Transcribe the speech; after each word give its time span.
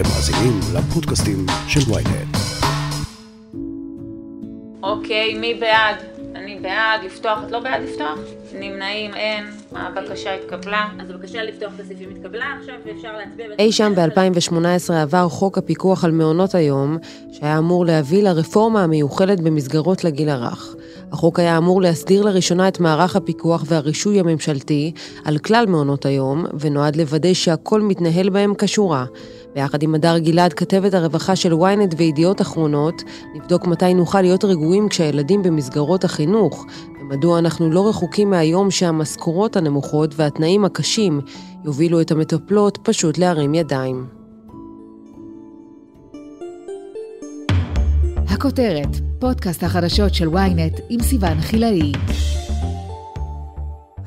אתם 0.00 0.08
מאזינים 0.08 0.60
לפודקאסטים 0.74 1.46
של 1.68 1.80
ויינט. 1.92 2.36
אוקיי, 4.82 5.34
מי 5.34 5.54
בעד? 5.54 5.96
אני 6.34 6.58
בעד 6.62 7.04
לפתוח, 7.04 7.38
את 7.46 7.50
לא 7.50 7.60
בעד 7.60 7.82
לפתוח? 7.82 8.18
נמנעים, 8.54 9.14
אין, 9.14 9.44
הבקשה 9.72 10.34
התקבלה. 10.34 10.88
אז 11.00 11.10
הבקשה 11.10 11.42
לפתוח 11.42 11.72
את 11.74 11.80
הסעיפים 11.80 12.10
התקבלה 12.16 12.44
עכשיו, 12.60 12.74
ואפשר 12.86 13.16
להצביע... 13.16 13.46
אי 13.58 13.72
שם 13.72 13.92
ב-2018 13.96 14.92
עבר 14.92 15.28
חוק 15.28 15.58
הפיקוח 15.58 16.04
על 16.04 16.10
מעונות 16.10 16.54
היום, 16.54 16.98
שהיה 17.32 17.58
אמור 17.58 17.86
להביא 17.86 18.22
לרפורמה 18.22 18.82
המיוחלת 18.84 19.40
במסגרות 19.40 20.04
לגיל 20.04 20.28
הרך. 20.28 20.74
החוק 21.12 21.38
היה 21.38 21.58
אמור 21.58 21.82
להסדיר 21.82 22.22
לראשונה 22.22 22.68
את 22.68 22.80
מערך 22.80 23.16
הפיקוח 23.16 23.64
והרישוי 23.66 24.20
הממשלתי 24.20 24.92
על 25.24 25.38
כלל 25.38 25.66
מעונות 25.66 26.06
היום, 26.06 26.44
ונועד 26.60 26.96
לוודא 26.96 27.34
שהכל 27.34 27.80
מתנהל 27.80 28.30
בהם 28.30 28.54
כשורה. 28.58 29.04
ביחד 29.54 29.82
עם 29.82 29.94
הדר 29.94 30.18
גלעד, 30.18 30.52
כתבת 30.52 30.94
הרווחה 30.94 31.36
של 31.36 31.52
ynet 31.52 31.94
וידיעות 31.96 32.40
אחרונות, 32.40 33.02
נבדוק 33.34 33.66
מתי 33.66 33.94
נוכל 33.94 34.20
להיות 34.20 34.44
רגועים 34.44 34.88
כשהילדים 34.88 35.42
במסגרות 35.42 36.04
החינוך, 36.04 36.66
ומדוע 37.00 37.38
אנחנו 37.38 37.70
לא 37.70 37.88
רחוקים 37.88 38.30
מהיום 38.30 38.70
שהמשכורות 38.70 39.56
הנמוכות 39.56 40.14
והתנאים 40.16 40.64
הקשים 40.64 41.20
יובילו 41.64 42.00
את 42.00 42.10
המטפלות 42.10 42.78
פשוט 42.82 43.18
להרים 43.18 43.54
ידיים. 43.54 44.06
הכותרת, 48.28 48.96
פודקאסט 49.18 49.62
החדשות 49.62 50.14
של 50.14 50.28
ynet 50.28 50.80
עם 50.88 51.02
סיון 51.02 51.40
חילאי. 51.40 51.92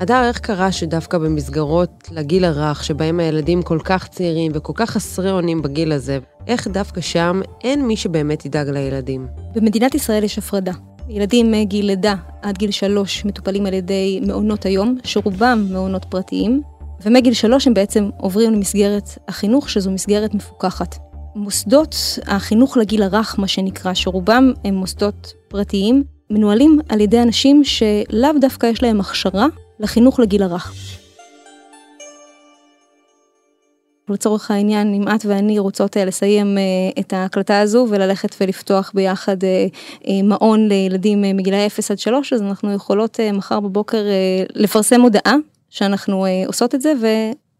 הדר, 0.00 0.24
איך 0.24 0.38
קרה 0.38 0.72
שדווקא 0.72 1.18
במסגרות 1.18 2.08
לגיל 2.12 2.44
הרך, 2.44 2.84
שבהם 2.84 3.20
הילדים 3.20 3.62
כל 3.62 3.78
כך 3.84 4.08
צעירים 4.08 4.52
וכל 4.54 4.72
כך 4.76 4.90
חסרי 4.90 5.30
אונים 5.30 5.62
בגיל 5.62 5.92
הזה, 5.92 6.18
איך 6.46 6.68
דווקא 6.68 7.00
שם 7.00 7.40
אין 7.64 7.86
מי 7.86 7.96
שבאמת 7.96 8.46
ידאג 8.46 8.68
לילדים? 8.68 9.26
במדינת 9.54 9.94
ישראל 9.94 10.24
יש 10.24 10.38
הפרדה. 10.38 10.72
ילדים 11.08 11.52
מגיל 11.52 11.86
לידה 11.86 12.14
עד 12.42 12.58
גיל 12.58 12.70
שלוש 12.70 13.24
מטופלים 13.24 13.66
על 13.66 13.74
ידי 13.74 14.20
מעונות 14.26 14.66
היום, 14.66 14.98
שרובם 15.04 15.66
מעונות 15.70 16.04
פרטיים, 16.04 16.62
ומגיל 17.04 17.34
שלוש 17.34 17.66
הם 17.66 17.74
בעצם 17.74 18.10
עוברים 18.18 18.52
למסגרת 18.52 19.18
החינוך, 19.28 19.70
שזו 19.70 19.90
מסגרת 19.90 20.34
מפוקחת. 20.34 20.96
מוסדות 21.34 21.96
החינוך 22.26 22.76
לגיל 22.76 23.02
הרך, 23.02 23.38
מה 23.38 23.48
שנקרא, 23.48 23.94
שרובם 23.94 24.52
הם 24.64 24.74
מוסדות 24.74 25.32
פרטיים, 25.48 26.04
מנוהלים 26.30 26.78
על 26.88 27.00
ידי 27.00 27.22
אנשים 27.22 27.64
שלאו 27.64 28.30
דווקא 28.40 28.66
יש 28.66 28.82
להם 28.82 29.00
הכשרה 29.00 29.46
לחינוך 29.80 30.20
לגיל 30.20 30.42
הרך. 30.42 30.74
לצורך 34.08 34.50
העניין, 34.50 34.94
אם 34.94 35.08
את 35.08 35.26
ואני 35.26 35.58
רוצות 35.58 35.96
אה, 35.96 36.04
לסיים 36.04 36.58
אה, 36.58 36.62
את 37.00 37.12
ההקלטה 37.12 37.60
הזו 37.60 37.86
וללכת 37.90 38.34
ולפתוח 38.40 38.90
ביחד 38.94 39.36
אה, 39.44 40.22
מעון 40.22 40.68
לילדים 40.68 41.22
מגילאי 41.22 41.66
0 41.66 41.90
עד 41.90 41.98
3, 41.98 42.32
אז 42.32 42.42
אנחנו 42.42 42.72
יכולות 42.72 43.20
מחר 43.32 43.60
בבוקר 43.60 44.04
לפרסם 44.54 45.00
הודעה 45.00 45.34
שאנחנו 45.70 46.26
עושות 46.46 46.74
את 46.74 46.80
זה 46.80 46.92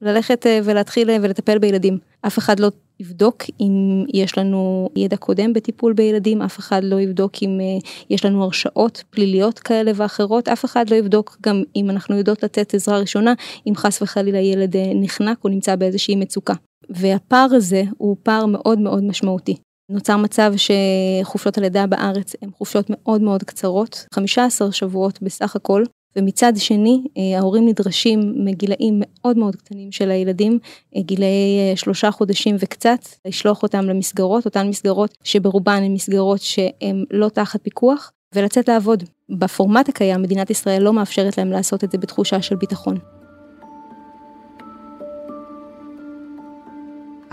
וללכת 0.03 0.47
ולהתחיל 0.65 1.11
ולטפל 1.11 1.59
בילדים. 1.59 1.99
אף 2.27 2.39
אחד 2.39 2.61
לא 2.61 2.69
יבדוק 3.01 3.43
אם 3.61 4.05
יש 4.15 4.39
לנו 4.39 4.89
ידע 4.97 5.17
קודם 5.17 5.53
בטיפול 5.53 5.93
בילדים, 5.93 6.43
אף 6.43 6.59
אחד 6.59 6.85
לא 6.85 7.01
יבדוק 7.01 7.33
אם 7.43 7.61
uh, 7.61 7.87
יש 8.11 8.25
לנו 8.25 8.45
הרשאות 8.45 9.05
פליליות 9.11 9.59
כאלה 9.59 9.93
ואחרות, 9.95 10.49
אף 10.49 10.65
אחד 10.65 10.91
לא 10.91 10.97
יבדוק 10.97 11.37
גם 11.43 11.63
אם 11.77 11.91
אנחנו 11.91 12.17
יודעות 12.17 12.43
לתת 12.43 12.75
עזרה 12.75 12.99
ראשונה, 12.99 13.35
אם 13.67 13.73
חס 13.77 14.03
וחלילה 14.03 14.39
ילד 14.39 14.77
נחנק 14.95 15.45
או 15.45 15.49
נמצא 15.49 15.77
באיזושהי 15.77 16.17
מצוקה. 16.17 16.55
והפער 16.91 17.49
הזה 17.53 17.83
הוא 17.99 18.17
פער 18.23 18.47
מאוד 18.47 18.79
מאוד 18.79 19.05
משמעותי. 19.05 19.57
נוצר 19.91 20.17
מצב 20.17 20.53
שחופשות 20.57 21.59
הלידה 21.59 21.87
בארץ 21.87 22.35
הן 22.43 22.51
חופשות 22.59 22.87
מאוד 22.91 23.21
מאוד 23.21 23.43
קצרות, 23.43 24.07
15 24.15 24.73
שבועות 24.73 25.23
בסך 25.23 25.57
הכל, 25.57 25.85
ומצד 26.17 26.53
שני 26.57 27.05
אה, 27.19 27.39
ההורים 27.39 27.69
נדרשים 27.69 28.35
מגילאים 28.45 29.01
מאוד 29.01 29.39
מאוד 29.39 29.57
קטנים 29.57 29.93
של 29.93 30.11
הילדים, 30.11 30.59
אה, 30.97 31.03
גילאי 31.03 31.59
אה, 31.59 31.77
שלושה 31.77 32.11
חודשים 32.11 32.57
וקצת, 32.59 32.99
לשלוח 33.25 33.63
אותם 33.63 33.85
למסגרות, 33.85 34.45
אותן 34.45 34.69
מסגרות 34.69 35.19
שברובן 35.25 35.83
הן 35.85 35.93
מסגרות 35.93 36.41
שהן 36.41 37.05
לא 37.11 37.29
תחת 37.29 37.61
פיקוח, 37.63 38.13
ולצאת 38.35 38.69
לעבוד. 38.69 39.05
בפורמט 39.31 39.89
הקיים 39.89 40.23
מדינת 40.23 40.51
ישראל 40.51 40.83
לא 40.83 40.93
מאפשרת 40.93 41.39
להם 41.39 41.51
לעשות 41.51 41.85
את 41.85 41.91
זה 41.91 41.99
בתחושה 41.99 42.43
של 42.43 42.57
ביטחון. 42.57 42.99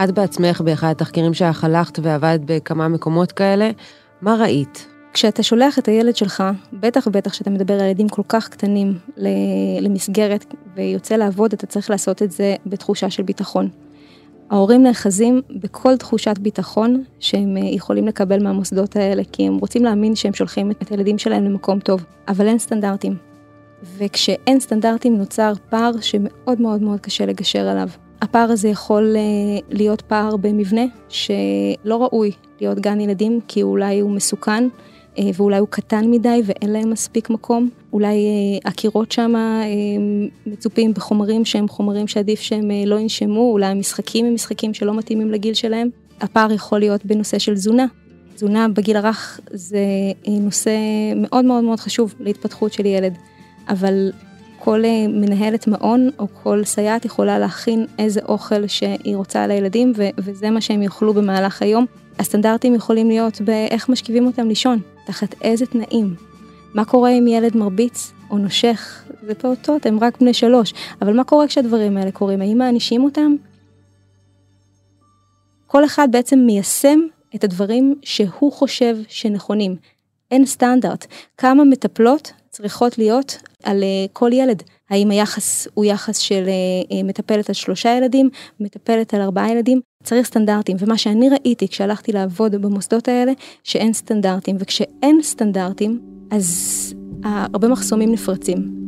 את 0.03 0.12
בעצמך 0.12 0.62
באחד 0.62 0.88
התחקירים 0.88 1.34
שלך 1.34 1.63
הלכת 1.63 2.00
ועבדת 2.00 2.42
בכמה 2.46 2.88
מקומות 2.88 3.31
כאלה, 3.31 3.72
מה 4.22 4.36
ראית? 4.36 4.91
כשאתה 5.13 5.44
שולח 5.44 5.79
את 5.79 5.88
הילד 5.88 6.16
שלך, 6.16 6.44
בטח 6.73 7.07
ובטח 7.07 7.31
כשאתה 7.31 7.49
מדבר 7.49 7.73
על 7.73 7.85
ילדים 7.85 8.09
כל 8.09 8.22
כך 8.27 8.49
קטנים 8.49 8.97
למסגרת 9.81 10.45
ויוצא 10.75 11.16
לעבוד, 11.16 11.53
אתה 11.53 11.67
צריך 11.67 11.89
לעשות 11.89 12.22
את 12.22 12.31
זה 12.31 12.55
בתחושה 12.66 13.09
של 13.09 13.23
ביטחון. 13.23 13.69
ההורים 14.50 14.83
נאחזים 14.83 15.41
בכל 15.50 15.97
תחושת 15.97 16.38
ביטחון 16.38 17.03
שהם 17.19 17.57
אה, 17.57 17.61
יכולים 17.61 18.07
לקבל 18.07 18.44
מהמוסדות 18.44 18.95
האלה, 18.95 19.23
כי 19.31 19.47
הם 19.47 19.57
רוצים 19.57 19.83
להאמין 19.83 20.16
שהם 20.16 20.33
שולחים 20.33 20.71
את 20.71 20.91
הילדים 20.91 21.17
שלהם 21.17 21.45
למקום 21.45 21.79
טוב, 21.79 22.05
אבל 22.27 22.47
אין 22.47 22.57
סטנדרטים. 22.57 23.16
וכשאין 23.97 24.59
סטנדרטים 24.59 25.17
נוצר 25.17 25.53
פער 25.69 25.91
שמאוד 26.01 26.61
מאוד 26.61 26.81
מאוד 26.81 27.00
קשה 27.00 27.25
לגשר 27.25 27.67
עליו. 27.67 27.89
הפער 28.21 28.51
הזה 28.51 28.67
יכול 28.67 29.16
אה, 29.16 29.21
להיות 29.69 30.01
פער 30.01 30.38
במבנה 30.38 30.85
שלא 31.09 32.03
ראוי 32.03 32.31
להיות 32.61 32.79
גן 32.79 33.00
ילדים, 33.00 33.39
כי 33.47 33.63
אולי 33.63 34.00
הוא 34.00 34.11
מסוכן, 34.11 34.67
ואולי 35.33 35.57
הוא 35.57 35.67
קטן 35.67 36.11
מדי 36.11 36.41
ואין 36.45 36.69
להם 36.69 36.89
מספיק 36.89 37.29
מקום. 37.29 37.69
אולי 37.94 38.07
אה, 38.07 38.69
הקירות 38.69 39.11
שם 39.11 39.35
אה, 39.35 39.63
מצופים 40.45 40.94
בחומרים 40.94 41.45
שהם 41.45 41.67
חומרים 41.67 42.07
שעדיף 42.07 42.39
שהם 42.39 42.72
לא 42.85 42.99
ינשמו, 42.99 43.51
אולי 43.51 43.66
המשחקים 43.66 44.25
הם 44.25 44.33
משחקים 44.33 44.73
שלא 44.73 44.94
מתאימים 44.94 45.31
לגיל 45.31 45.53
שלהם. 45.53 45.89
הפער 46.21 46.51
יכול 46.51 46.79
להיות 46.79 47.05
בנושא 47.05 47.39
של 47.39 47.53
תזונה. 47.53 47.85
תזונה 48.35 48.67
בגיל 48.67 48.97
הרך 48.97 49.39
זה 49.51 49.79
נושא 50.27 50.71
מאוד 51.16 51.45
מאוד 51.45 51.63
מאוד 51.63 51.79
חשוב 51.79 52.16
להתפתחות 52.19 52.73
של 52.73 52.85
ילד, 52.85 53.13
אבל 53.69 54.11
כל 54.59 54.83
מנהלת 55.09 55.67
מעון 55.67 56.09
או 56.19 56.27
כל 56.44 56.63
סייעת 56.66 57.05
יכולה 57.05 57.39
להכין 57.39 57.85
איזה 58.00 58.19
אוכל 58.27 58.67
שהיא 58.67 59.16
רוצה 59.16 59.47
לילדים 59.47 59.94
וזה 60.17 60.50
מה 60.50 60.61
שהם 60.61 60.81
יאכלו 60.81 61.13
במהלך 61.13 61.61
היום. 61.61 61.85
הסטנדרטים 62.21 62.75
יכולים 62.75 63.07
להיות 63.07 63.41
באיך 63.41 63.89
משכיבים 63.89 64.27
אותם 64.27 64.47
לישון, 64.47 64.79
תחת 65.05 65.35
איזה 65.41 65.65
תנאים. 65.65 66.15
מה 66.73 66.85
קורה 66.85 67.09
אם 67.09 67.27
ילד 67.27 67.57
מרביץ 67.57 68.11
או 68.29 68.37
נושך? 68.37 69.03
זה 69.25 69.35
פעוטות, 69.35 69.85
הם 69.85 69.99
רק 69.99 70.19
בני 70.19 70.33
שלוש, 70.33 70.73
אבל 71.01 71.15
מה 71.15 71.23
קורה 71.23 71.47
כשהדברים 71.47 71.97
האלה 71.97 72.11
קורים? 72.11 72.41
האם 72.41 72.57
מענישים 72.57 73.03
אותם? 73.03 73.35
כל 75.67 75.85
אחד 75.85 76.07
בעצם 76.11 76.39
מיישם 76.39 76.99
את 77.35 77.43
הדברים 77.43 77.95
שהוא 78.03 78.51
חושב 78.53 78.97
שנכונים. 79.07 79.75
אין 80.31 80.46
סטנדרט. 80.46 81.06
כמה 81.38 81.64
מטפלות 81.64 82.31
צריכות 82.50 82.97
להיות 82.97 83.38
על 83.64 83.84
אה, 83.84 84.06
כל 84.14 84.30
ילד? 84.34 84.64
האם 84.90 85.12
היחס 85.12 85.68
הוא 85.74 85.86
יחס 85.86 86.18
של 86.18 86.44
אה, 86.47 86.97
אה, 86.97 87.03
מטפלת 87.03 87.50
על 87.50 87.56
שלושה 87.56 87.97
ילדים, 87.97 88.30
מטפלת 88.59 89.14
על 89.14 89.22
ארבעה 89.22 89.52
ילדים? 89.52 89.81
צריך 90.03 90.28
סטנדרטים, 90.28 90.78
ומה 90.80 90.97
שאני 90.97 91.30
ראיתי 91.30 91.68
כשהלכתי 91.68 92.12
לעבוד 92.12 92.56
במוסדות 92.56 93.08
האלה, 93.08 93.31
שאין 93.64 93.94
סטנדרטים, 93.94 94.56
וכשאין 94.59 95.19
סטנדרטים, 95.22 96.00
אז 96.31 96.94
הרבה 97.24 97.68
מחסומים 97.68 98.12
נפרצים. 98.12 98.81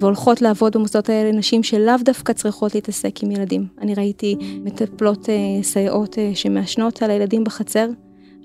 והולכות 0.00 0.42
לעבוד 0.42 0.76
במוסדות 0.76 1.08
האלה 1.08 1.32
נשים 1.32 1.62
שלאו 1.62 1.94
דווקא 2.04 2.32
צריכות 2.32 2.74
להתעסק 2.74 3.22
עם 3.22 3.30
ילדים. 3.30 3.66
אני 3.80 3.94
ראיתי 3.94 4.36
מטפלות 4.64 5.28
אה, 5.28 5.62
סייעות 5.62 6.18
שמעשנות 6.34 7.02
על 7.02 7.10
הילדים 7.10 7.44
בחצר, 7.44 7.88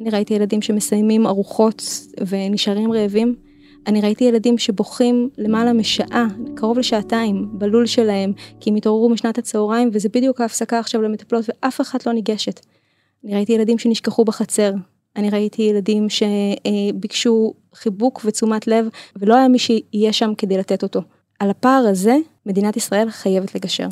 אני 0.02 0.10
ראיתי 0.10 0.34
ילדים 0.34 0.62
שמסיימים 0.62 1.28
ארוחות 1.28 1.84
ונשארים 2.28 2.92
רעבים. 2.92 3.36
אני 3.88 4.02
ראיתי 4.02 4.24
ילדים 4.24 4.57
שבוכים 4.57 5.30
למעלה 5.38 5.74
משעה, 5.74 6.28
קרוב 6.56 6.78
לשעתיים, 6.80 7.50
בלול 7.52 7.86
שלהם, 7.86 8.34
כי 8.60 8.69
הם 8.69 8.75
התעוררו 8.75 9.10
משנת 9.10 9.38
הצהריים, 9.38 9.90
וזה 9.94 10.10
בדיוק 10.10 10.42
ההפסקה 10.42 10.80
עכשיו 10.80 11.01
למטפלות, 11.01 11.46
ואף 11.48 11.81
אחת 11.81 12.06
לא 12.06 12.13
ניגשת. 12.13 12.66
אני 13.24 13.36
ראיתי 13.36 13.54
ילדים 13.54 13.78
שנשכחו 13.78 14.25
בחצר. 14.25 14.74
אני 15.16 15.30
ראיתי 15.30 15.62
ילדים 15.62 16.08
שביקשו 16.10 17.54
חיבוק 17.75 18.22
ותשומת 18.25 18.68
לב, 18.68 18.88
ולא 19.16 19.36
היה 19.36 19.48
מי 19.48 19.60
שיהיה 19.60 20.13
שם 20.13 20.34
כדי 20.38 20.58
לתת 20.58 20.84
אותו. 20.84 21.01
על 21.40 21.50
הפער 21.50 21.86
הזה, 21.92 22.16
מדינת 22.46 22.78
ישראל 22.78 23.12
חייבת 23.12 23.56
לגשר. 23.56 23.88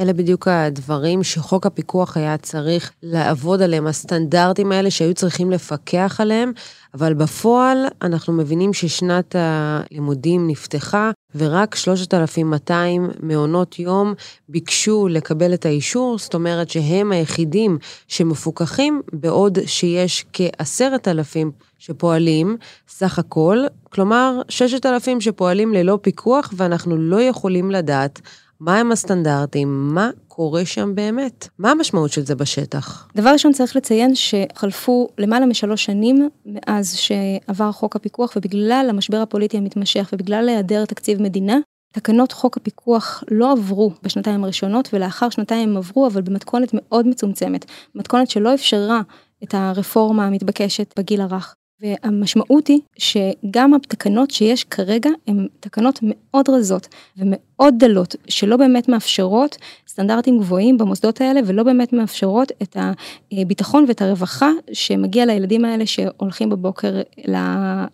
אלה 0.00 0.12
בדיוק 0.12 0.48
הדברים 0.48 1.22
שחוק 1.22 1.66
הפיקוח 1.66 2.16
היה 2.16 2.38
צריך 2.38 2.92
לעבוד 3.02 3.62
עליהם, 3.62 3.86
הסטנדרטים 3.86 4.72
האלה 4.72 4.90
שהיו 4.90 5.14
צריכים 5.14 5.50
לפקח 5.50 6.16
עליהם, 6.20 6.52
אבל 6.94 7.14
בפועל 7.14 7.86
אנחנו 8.02 8.32
מבינים 8.32 8.72
ששנת 8.72 9.36
הלימודים 9.38 10.50
נפתחה, 10.50 11.10
ורק 11.34 11.74
3,200 11.74 13.10
מעונות 13.20 13.78
יום 13.78 14.14
ביקשו 14.48 15.08
לקבל 15.08 15.54
את 15.54 15.66
האישור, 15.66 16.18
זאת 16.18 16.34
אומרת 16.34 16.70
שהם 16.70 17.12
היחידים 17.12 17.78
שמפוקחים, 18.08 19.02
בעוד 19.12 19.58
שיש 19.66 20.24
כ-10,000 20.32 21.67
שפועלים 21.78 22.56
סך 22.88 23.18
הכל, 23.18 23.58
כלומר 23.90 24.40
6,000 24.48 25.20
שפועלים 25.20 25.74
ללא 25.74 25.98
פיקוח, 26.02 26.52
ואנחנו 26.56 26.96
לא 26.96 27.22
יכולים 27.22 27.70
לדעת 27.70 28.20
מהם 28.60 28.92
הסטנדרטים, 28.92 29.94
מה 29.94 30.10
קורה 30.28 30.64
שם 30.64 30.94
באמת, 30.94 31.48
מה 31.58 31.70
המשמעות 31.70 32.12
של 32.12 32.26
זה 32.26 32.34
בשטח. 32.34 33.08
דבר 33.16 33.30
ראשון 33.30 33.52
צריך 33.52 33.76
לציין 33.76 34.12
שחלפו 34.14 35.08
למעלה 35.18 35.46
משלוש 35.46 35.84
שנים 35.84 36.28
מאז 36.46 36.94
שעבר 36.94 37.72
חוק 37.72 37.96
הפיקוח 37.96 38.32
ובגלל 38.36 38.86
המשבר 38.90 39.16
הפוליטי 39.16 39.56
המתמשך 39.56 40.10
ובגלל 40.12 40.48
היעדר 40.48 40.84
תקציב 40.84 41.22
מדינה, 41.22 41.58
תקנות 41.92 42.32
חוק 42.32 42.56
הפיקוח 42.56 43.24
לא 43.30 43.52
עברו 43.52 43.90
בשנתיים 44.02 44.44
הראשונות 44.44 44.88
ולאחר 44.92 45.30
שנתיים 45.30 45.70
הם 45.70 45.76
עברו 45.76 46.06
אבל 46.06 46.22
במתכונת 46.22 46.70
מאוד 46.72 47.06
מצומצמת, 47.06 47.64
מתכונת 47.94 48.30
שלא 48.30 48.54
אפשרה 48.54 49.00
את 49.44 49.54
הרפורמה 49.54 50.26
המתבקשת 50.26 50.94
בגיל 50.98 51.20
הרך. 51.20 51.54
והמשמעות 51.80 52.66
היא 52.66 52.80
שגם 52.98 53.74
התקנות 53.74 54.30
שיש 54.30 54.64
כרגע 54.64 55.10
הן 55.26 55.46
תקנות 55.60 55.98
מאוד 56.02 56.48
רזות 56.48 56.88
ומאוד 57.16 57.74
דלות, 57.78 58.16
שלא 58.28 58.56
באמת 58.56 58.88
מאפשרות 58.88 59.56
סטנדרטים 59.88 60.38
גבוהים 60.38 60.78
במוסדות 60.78 61.20
האלה 61.20 61.40
ולא 61.46 61.62
באמת 61.62 61.92
מאפשרות 61.92 62.52
את 62.62 62.76
הביטחון 63.32 63.84
ואת 63.88 64.02
הרווחה 64.02 64.50
שמגיע 64.72 65.26
לילדים 65.26 65.64
האלה 65.64 65.86
שהולכים 65.86 66.50
בבוקר 66.50 67.00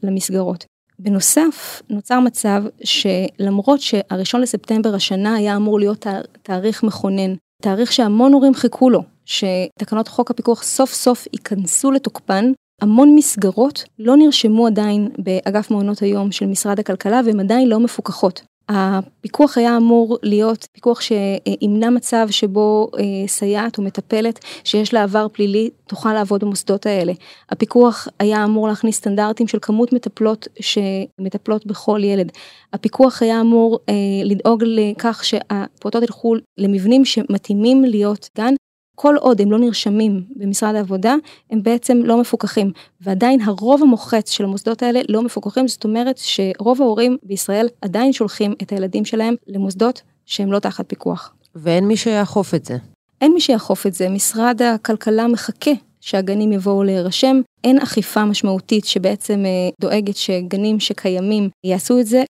למסגרות. 0.03 0.65
בנוסף, 0.99 1.83
נוצר 1.91 2.21
מצב 2.21 2.63
שלמרות 2.85 3.81
שהראשון 3.81 4.41
לספטמבר 4.41 4.95
השנה 4.95 5.35
היה 5.35 5.57
אמור 5.57 5.79
להיות 5.79 6.07
תאריך 6.43 6.83
מכונן, 6.83 7.35
תאריך 7.63 7.93
שהמון 7.93 8.33
הורים 8.33 8.55
חיכו 8.55 8.91
לו, 8.91 9.03
שתקנות 9.25 10.09
חוק 10.09 10.31
הפיקוח 10.31 10.63
סוף 10.63 10.93
סוף 10.93 11.27
ייכנסו 11.33 11.91
לתוקפן, 11.91 12.53
המון 12.81 13.15
מסגרות 13.15 13.85
לא 13.99 14.17
נרשמו 14.17 14.67
עדיין 14.67 15.09
באגף 15.19 15.71
מעונות 15.71 15.99
היום 15.99 16.33
של 16.33 16.47
משרד 16.47 16.79
הכלכלה 16.79 17.21
והן 17.25 17.41
עדיין 17.41 17.69
לא 17.69 17.81
מפוקחות. 17.81 18.43
הפיקוח 18.69 19.59
היה 19.59 19.77
אמור 19.77 20.19
להיות 20.23 20.69
פיקוח 20.73 21.01
שימנע 21.01 21.91
מצב 21.91 22.27
שבו 22.31 22.91
אה, 22.99 23.29
סייעת 23.29 23.79
או 23.79 23.83
מטפלת 23.83 24.45
שיש 24.65 24.95
לה 24.95 25.03
עבר 25.03 25.27
פלילי 25.33 25.71
תוכל 25.87 26.13
לעבוד 26.13 26.41
במוסדות 26.41 26.87
האלה. 26.87 27.13
הפיקוח 27.51 28.09
היה 28.19 28.45
אמור 28.45 28.69
להכניס 28.69 28.97
סטנדרטים 28.97 29.49
של 29.49 29.59
כמות 29.63 29.93
מטפלות 29.93 30.49
שמטפלות 30.61 31.67
בכל 31.67 32.01
ילד. 32.05 32.33
הפיקוח 32.73 33.23
היה 33.23 33.41
אמור 33.41 33.79
אה, 33.89 33.95
לדאוג 34.25 34.65
לכך 34.67 35.25
שהפעוטות 35.25 36.03
ילכו 36.03 36.35
למבנים 36.59 37.05
שמתאימים 37.05 37.85
להיות 37.85 38.29
גן 38.37 38.55
כל 38.95 39.17
עוד 39.17 39.41
הם 39.41 39.53
לא 39.53 39.59
נרשמים 39.59 40.25
במשרד 40.37 40.75
העבודה, 40.75 41.15
הם 41.51 41.63
בעצם 41.63 41.99
לא 42.05 42.21
מפוקחים. 42.21 42.73
ועדיין 43.01 43.41
הרוב 43.41 43.83
המוחץ 43.83 44.31
של 44.31 44.45
המוסדות 44.45 44.83
האלה 44.83 45.01
לא 45.09 45.23
מפוקחים, 45.23 45.69
זאת 45.69 45.85
אומרת 45.85 46.19
שרוב 46.19 46.83
ההורים 46.83 47.17
בישראל 47.23 47.69
עדיין 47.83 48.13
שולחים 48.13 48.55
את 48.63 48.73
הילדים 48.73 49.05
שלהם 49.05 49.35
למוסדות 49.47 50.03
שהם 50.27 50.53
לא 50.53 50.59
תחת 50.59 50.89
פיקוח. 50.89 51.35
ואין 51.55 51.89
מי 51.89 51.97
שיאכוף 51.97 52.55
את 52.55 52.65
זה. 52.65 52.77
אין 53.21 53.35
מי 53.35 53.41
שיאכוף 53.41 53.87
את 53.87 53.95
זה, 53.95 54.09
משרד 54.09 54.63
הכלכלה 54.63 55.29
מחכה 55.29 55.71
שהגנים 56.01 56.53
יבואו 56.53 56.85
להירשם, 56.85 57.41
אין 57.65 57.79
אכיפה 57.79 58.25
משמעותית 58.25 58.85
שבעצם 58.85 59.43
אה, 59.47 59.51
דואגת 59.81 60.17
שגנים 60.17 60.81
שקיימים 60.81 61.49
יעשו 61.65 62.01
את 62.01 62.07
זה. 62.07 62.25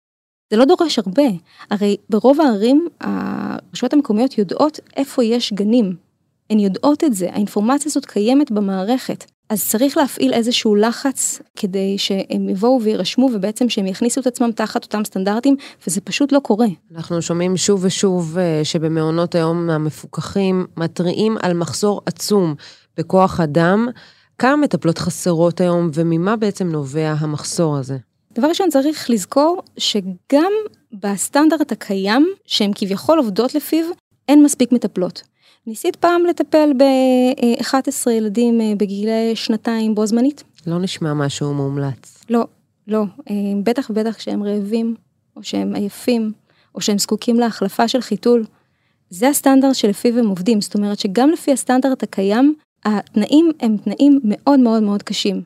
זה 0.50 0.56
לא 0.56 0.64
דורש 0.64 0.98
הרבה, 0.98 1.22
הרי 1.70 1.96
ברוב 2.10 2.40
הערים 2.40 2.88
הרשויות 3.00 3.92
המקומיות 3.92 4.38
יודעות 4.38 4.80
איפה 4.96 5.24
יש 5.24 5.52
גנים, 5.52 5.96
הן 6.50 6.58
יודעות 6.58 7.04
את 7.04 7.14
זה, 7.14 7.28
האינפורמציה 7.32 7.90
הזאת 7.90 8.06
קיימת 8.06 8.50
במערכת. 8.50 9.24
אז 9.48 9.68
צריך 9.68 9.96
להפעיל 9.96 10.32
איזשהו 10.32 10.74
לחץ 10.74 11.38
כדי 11.56 11.98
שהם 11.98 12.48
יבואו 12.48 12.82
ויירשמו 12.82 13.30
ובעצם 13.34 13.68
שהם 13.68 13.86
יכניסו 13.86 14.20
את 14.20 14.26
עצמם 14.26 14.50
תחת 14.52 14.84
אותם 14.84 15.04
סטנדרטים 15.04 15.56
וזה 15.86 16.00
פשוט 16.00 16.32
לא 16.32 16.38
קורה. 16.38 16.66
אנחנו 16.94 17.22
שומעים 17.22 17.56
שוב 17.56 17.84
ושוב 17.84 18.38
אה, 18.38 18.60
שבמעונות 18.64 19.34
היום 19.34 19.70
המפוקחים 19.70 20.66
מתריעים 20.76 21.36
על 21.42 21.54
מחסור 21.54 22.00
עצום 22.06 22.54
בכוח 22.96 23.40
אדם. 23.40 23.88
כמה 24.38 24.56
מטפלות 24.56 24.98
חסרות 24.98 25.60
היום 25.60 25.90
וממה 25.94 26.36
בעצם 26.36 26.68
נובע 26.68 27.14
המחסור 27.18 27.76
הזה? 27.76 27.96
דבר 28.34 28.48
ראשון 28.48 28.68
צריך 28.70 29.10
לזכור 29.10 29.62
שגם 29.78 30.52
בסטנדרט 30.92 31.72
הקיים 31.72 32.28
שהן 32.46 32.70
כביכול 32.74 33.18
עובדות 33.18 33.54
לפיו 33.54 33.84
אין 34.28 34.42
מספיק 34.42 34.72
מטפלות. 34.72 35.22
ניסית 35.66 35.96
פעם 35.96 36.26
לטפל 36.26 36.72
ב-11 36.78 38.10
ילדים 38.10 38.60
אה, 38.60 38.72
בגילי 38.76 39.36
שנתיים 39.36 39.94
בו 39.94 40.06
זמנית? 40.06 40.44
לא 40.66 40.78
נשמע 40.78 41.14
משהו 41.14 41.54
מומלץ. 41.54 42.24
לא, 42.30 42.46
לא. 42.88 43.04
אה, 43.30 43.34
בטח 43.62 43.90
ובטח 43.90 44.16
כשהם 44.16 44.42
רעבים, 44.42 44.94
או 45.36 45.42
שהם 45.42 45.74
עייפים, 45.74 46.32
או 46.74 46.80
שהם 46.80 46.98
זקוקים 46.98 47.40
להחלפה 47.40 47.88
של 47.88 48.00
חיתול. 48.00 48.44
זה 49.10 49.28
הסטנדרט 49.28 49.74
שלפיו 49.74 50.18
הם 50.18 50.28
עובדים, 50.28 50.60
זאת 50.60 50.74
אומרת 50.74 50.98
שגם 50.98 51.30
לפי 51.30 51.52
הסטנדרט 51.52 52.02
הקיים, 52.02 52.54
התנאים 52.84 53.50
הם 53.60 53.76
תנאים 53.76 54.20
מאוד 54.24 54.60
מאוד 54.60 54.82
מאוד 54.82 55.02
קשים. 55.02 55.42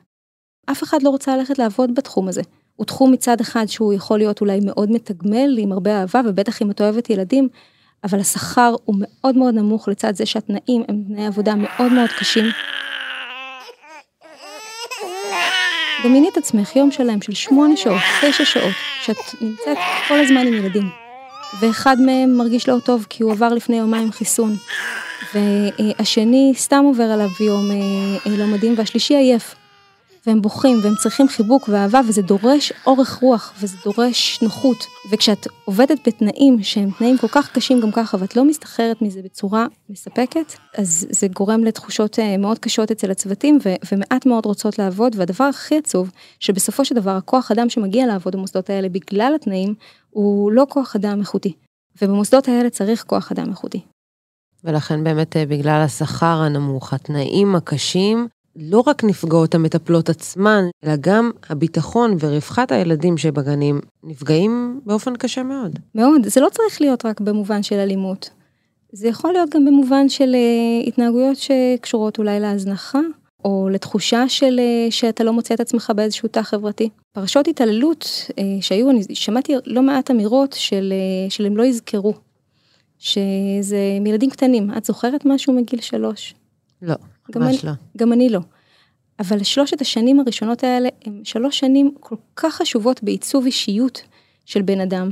אף 0.71 0.83
אחד 0.83 1.03
לא 1.03 1.09
רוצה 1.09 1.37
ללכת 1.37 1.59
לעבוד 1.59 1.95
בתחום 1.95 2.27
הזה. 2.27 2.41
הוא 2.75 2.85
תחום 2.85 3.11
מצד 3.11 3.41
אחד 3.41 3.65
שהוא 3.65 3.93
יכול 3.93 4.17
להיות 4.17 4.41
אולי 4.41 4.59
מאוד 4.63 4.91
מתגמל, 4.91 5.57
עם 5.57 5.71
הרבה 5.71 5.99
אהבה, 5.99 6.21
ובטח 6.25 6.61
אם 6.61 6.71
את 6.71 6.81
אוהבת 6.81 7.09
ילדים, 7.09 7.49
אבל 8.03 8.19
השכר 8.19 8.75
הוא 8.85 8.95
מאוד 8.99 9.37
מאוד 9.37 9.53
נמוך 9.53 9.87
לצד 9.87 10.15
זה 10.15 10.25
שהתנאים 10.25 10.83
הם 10.87 11.03
תנאי 11.07 11.25
עבודה 11.25 11.55
מאוד 11.55 11.91
מאוד 11.91 12.09
קשים. 12.09 12.45
דמייני 16.03 16.29
את 16.29 16.37
עצמך 16.37 16.75
יום 16.75 16.91
שלם 16.91 17.21
של 17.21 17.33
שמונה 17.33 17.77
שעות, 17.77 18.01
תשע 18.21 18.45
שעות, 18.45 18.73
שאת 19.01 19.17
נמצאת 19.41 19.77
כל 20.07 20.19
הזמן 20.19 20.47
עם 20.47 20.53
ילדים, 20.53 20.89
ואחד 21.59 21.97
מהם 21.99 22.37
מרגיש 22.37 22.69
לא 22.69 22.75
טוב 22.85 23.05
כי 23.09 23.23
הוא 23.23 23.31
עבר 23.31 23.49
לפני 23.49 23.77
יומיים 23.77 24.11
חיסון, 24.11 24.55
והשני 25.33 26.53
סתם 26.55 26.83
עובר 26.85 27.03
עליו 27.03 27.29
יום 27.39 27.71
אה, 27.71 28.37
לא 28.37 28.45
מדהים, 28.45 28.73
והשלישי 28.77 29.15
עייף. 29.15 29.55
והם 30.27 30.41
בוכים 30.41 30.79
והם 30.83 30.95
צריכים 30.95 31.27
חיבוק 31.27 31.69
ואהבה 31.69 32.01
וזה 32.07 32.21
דורש 32.21 32.73
אורך 32.87 33.19
רוח 33.21 33.53
וזה 33.59 33.77
דורש 33.85 34.39
נוחות. 34.41 34.77
וכשאת 35.11 35.47
עובדת 35.65 36.07
בתנאים 36.07 36.63
שהם 36.63 36.89
תנאים 36.97 37.17
כל 37.17 37.27
כך 37.27 37.51
קשים 37.51 37.81
גם 37.81 37.91
ככה 37.91 38.17
ואת 38.19 38.35
לא 38.35 38.45
מסתחררת 38.45 39.01
מזה 39.01 39.21
בצורה 39.21 39.65
מספקת 39.89 40.53
אז 40.77 41.07
זה 41.09 41.27
גורם 41.27 41.63
לתחושות 41.63 42.19
אה, 42.19 42.37
מאוד 42.37 42.59
קשות 42.59 42.91
אצל 42.91 43.11
הצוותים 43.11 43.59
ו- 43.65 43.75
ומעט 43.91 44.25
מאוד 44.25 44.45
רוצות 44.45 44.79
לעבוד. 44.79 45.15
והדבר 45.15 45.43
הכי 45.43 45.77
עצוב 45.77 46.11
שבסופו 46.39 46.85
של 46.85 46.95
דבר 46.95 47.11
הכוח 47.11 47.51
אדם 47.51 47.69
שמגיע 47.69 48.07
לעבוד 48.07 48.35
במוסדות 48.35 48.69
האלה 48.69 48.89
בגלל 48.89 49.31
התנאים 49.35 49.75
הוא 50.09 50.51
לא 50.51 50.65
כוח 50.69 50.95
אדם 50.95 51.19
איכותי. 51.19 51.53
ובמוסדות 52.01 52.47
האלה 52.47 52.69
צריך 52.69 53.03
כוח 53.03 53.31
אדם 53.31 53.49
איכותי. 53.49 53.81
ולכן 54.63 55.03
באמת 55.03 55.37
אה, 55.37 55.45
בגלל 55.45 55.81
השכר 55.81 56.25
הנמוך, 56.25 56.93
התנאים 56.93 57.55
הקשים, 57.55 58.27
לא 58.61 58.83
רק 58.87 59.03
נפגעות 59.03 59.55
המטפלות 59.55 60.09
עצמן, 60.09 60.63
אלא 60.83 60.93
גם 61.01 61.31
הביטחון 61.49 62.17
ורווחת 62.19 62.71
הילדים 62.71 63.17
שבגנים 63.17 63.79
נפגעים 64.03 64.79
באופן 64.85 65.15
קשה 65.15 65.43
מאוד. 65.43 65.79
מאוד, 65.95 66.27
זה 66.27 66.41
לא 66.41 66.49
צריך 66.51 66.81
להיות 66.81 67.05
רק 67.05 67.21
במובן 67.21 67.63
של 67.63 67.75
אלימות. 67.75 68.29
זה 68.91 69.07
יכול 69.07 69.31
להיות 69.31 69.49
גם 69.49 69.65
במובן 69.65 70.09
של 70.09 70.35
uh, 70.35 70.87
התנהגויות 70.87 71.37
שקשורות 71.37 72.17
אולי 72.17 72.39
להזנחה, 72.39 72.99
או 73.45 73.69
לתחושה 73.71 74.29
של 74.29 74.59
uh, 74.59 74.91
שאתה 74.91 75.23
לא 75.23 75.33
מוצא 75.33 75.53
את 75.53 75.59
עצמך 75.59 75.91
באיזשהו 75.95 76.29
תא 76.29 76.41
חברתי. 76.41 76.89
פרשות 77.11 77.47
התעללות 77.47 78.03
uh, 78.03 78.33
שהיו, 78.61 78.89
אני 78.89 79.03
שמעתי 79.13 79.53
לא 79.65 79.81
מעט 79.81 80.11
אמירות 80.11 80.53
של, 80.53 80.93
uh, 81.27 81.31
של 81.31 81.45
הם 81.45 81.57
לא 81.57 81.63
יזכרו, 81.63 82.13
שזה 82.99 83.77
מילדים 84.01 84.29
קטנים. 84.29 84.71
את 84.77 84.85
זוכרת 84.85 85.25
משהו 85.25 85.53
מגיל 85.53 85.81
שלוש? 85.81 86.35
לא, 86.81 86.95
ממש 87.35 87.63
אני, 87.63 87.71
לא. 87.71 87.71
גם 87.97 88.13
אני 88.13 88.29
לא. 88.29 88.39
אבל 89.19 89.43
שלושת 89.43 89.81
השנים 89.81 90.19
הראשונות 90.19 90.63
האלה 90.63 90.89
הם 91.05 91.21
שלוש 91.23 91.59
שנים 91.59 91.91
כל 91.99 92.15
כך 92.35 92.53
חשובות 92.53 93.03
בעיצוב 93.03 93.45
אישיות 93.45 94.01
של 94.45 94.61
בן 94.61 94.79
אדם, 94.79 95.11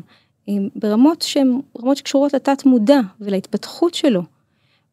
ברמות 0.75 1.21
שהן 1.21 1.61
רמות 1.81 1.97
שקשורות 1.97 2.33
לתת 2.33 2.65
מודע 2.65 2.99
ולהתפתחות 3.21 3.93
שלו. 3.93 4.21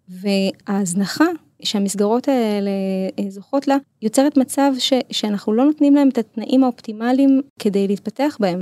וההזנחה 0.08 1.24
שהמסגרות 1.62 2.28
האלה 2.28 2.70
אה, 3.18 3.30
זוכות 3.30 3.68
לה, 3.68 3.76
יוצרת 4.02 4.36
מצב 4.36 4.72
ש, 4.78 4.92
שאנחנו 5.10 5.52
לא 5.52 5.64
נותנים 5.64 5.94
להם 5.94 6.08
את 6.08 6.18
התנאים 6.18 6.64
האופטימליים 6.64 7.42
כדי 7.58 7.86
להתפתח 7.86 8.36
בהם. 8.40 8.58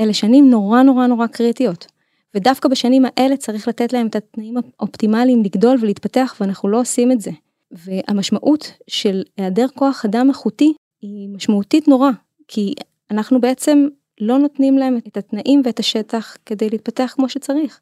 אלה 0.00 0.14
שנים 0.14 0.50
נורא 0.50 0.82
נורא 0.82 1.06
נורא 1.06 1.26
קריטיות. 1.26 1.86
ודווקא 2.34 2.68
בשנים 2.68 3.04
האלה 3.04 3.36
צריך 3.36 3.68
לתת 3.68 3.92
להם 3.92 4.06
את 4.06 4.16
התנאים 4.16 4.54
האופטימליים 4.78 5.42
לגדול 5.42 5.76
ולהתפתח, 5.80 6.36
ואנחנו 6.40 6.68
לא 6.68 6.80
עושים 6.80 7.12
את 7.12 7.20
זה. 7.20 7.30
והמשמעות 7.74 8.72
של 8.88 9.22
היעדר 9.36 9.66
כוח 9.74 10.04
אדם 10.04 10.28
איכותי 10.28 10.74
היא 11.02 11.28
משמעותית 11.28 11.88
נורא, 11.88 12.10
כי 12.48 12.74
אנחנו 13.10 13.40
בעצם 13.40 13.86
לא 14.20 14.38
נותנים 14.38 14.78
להם 14.78 14.98
את 15.08 15.16
התנאים 15.16 15.62
ואת 15.64 15.78
השטח 15.78 16.36
כדי 16.46 16.70
להתפתח 16.70 17.12
כמו 17.16 17.28
שצריך. 17.28 17.80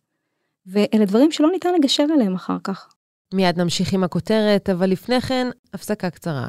ואלה 0.67 1.05
דברים 1.05 1.33
שלא 1.33 1.51
ניתן 1.51 1.75
לגשר 1.75 2.07
עליהם 2.15 2.35
אחר 2.35 2.57
כך. 2.65 2.89
מיד 3.35 3.61
נמשיך 3.61 3.93
עם 3.93 4.05
הכותרת, 4.05 4.71
אבל 4.71 4.91
לפני 4.91 5.21
כן, 5.21 5.47
הפסקה 5.75 6.11
קצרה. 6.11 6.49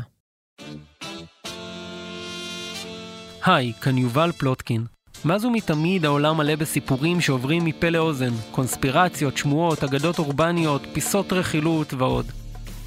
היי, 3.45 3.73
כאן 3.73 3.97
יובל 3.97 4.31
פלוטקין. 4.31 4.85
מאז 5.25 5.45
ומתמיד 5.45 6.05
העולם 6.05 6.37
מלא 6.37 6.55
בסיפורים 6.55 7.21
שעוברים 7.21 7.65
מפה 7.65 7.89
לאוזן, 7.89 8.31
קונספירציות, 8.51 9.37
שמועות, 9.37 9.83
אגדות 9.83 10.19
אורבניות, 10.19 10.81
פיסות 10.93 11.33
רכילות 11.33 11.93
ועוד. 11.93 12.42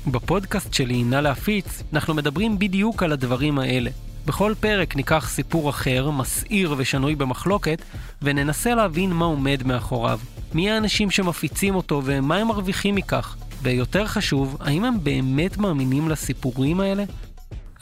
בפודקאסט 0.06 0.74
שלי, 0.74 1.02
נא 1.02 1.16
להפיץ, 1.16 1.82
אנחנו 1.92 2.14
מדברים 2.14 2.58
בדיוק 2.58 3.02
על 3.02 3.12
הדברים 3.12 3.58
האלה. 3.58 3.90
בכל 4.26 4.54
פרק 4.60 4.96
ניקח 4.96 5.28
סיפור 5.28 5.70
אחר, 5.70 6.10
מסעיר 6.10 6.74
ושנוי 6.76 7.14
במחלוקת, 7.14 7.82
וננסה 8.22 8.74
להבין 8.74 9.12
מה 9.12 9.24
עומד 9.24 9.62
מאחוריו. 9.64 10.20
מי 10.54 10.70
האנשים 10.70 11.10
שמפיצים 11.10 11.74
אותו 11.74 12.02
ומה 12.04 12.36
הם 12.36 12.48
מרוויחים 12.48 12.94
מכך. 12.94 13.36
ויותר 13.62 14.06
חשוב, 14.06 14.56
האם 14.60 14.84
הם 14.84 15.04
באמת 15.04 15.56
מאמינים 15.56 16.08
לסיפורים 16.08 16.80
האלה? 16.80 17.04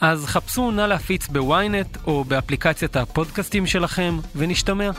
אז 0.01 0.25
חפשו 0.25 0.71
נא 0.71 0.81
להפיץ 0.81 1.27
בוויינט 1.27 1.97
או 2.07 2.23
באפליקציית 2.23 2.95
הפודקאסטים 2.95 3.65
שלכם, 3.65 4.19
ונשתמע. 4.35 4.91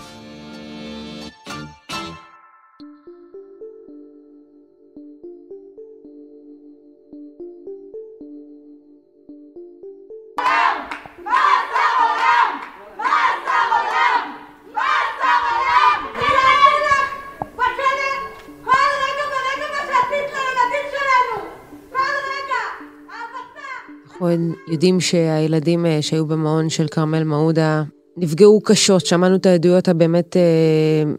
אנחנו 24.29 24.55
יודעים 24.69 25.01
שהילדים 25.01 25.87
אה, 25.87 26.03
שהיו 26.03 26.27
במעון 26.27 26.69
של 26.69 26.89
כרמל 26.89 27.25
מעודה 27.25 27.83
נפגעו 28.17 28.61
קשות, 28.61 29.07
שמענו 29.07 29.37
את 29.37 29.47
העדויות 29.47 29.89
הבאמת 29.89 30.37
אה, 30.37 31.13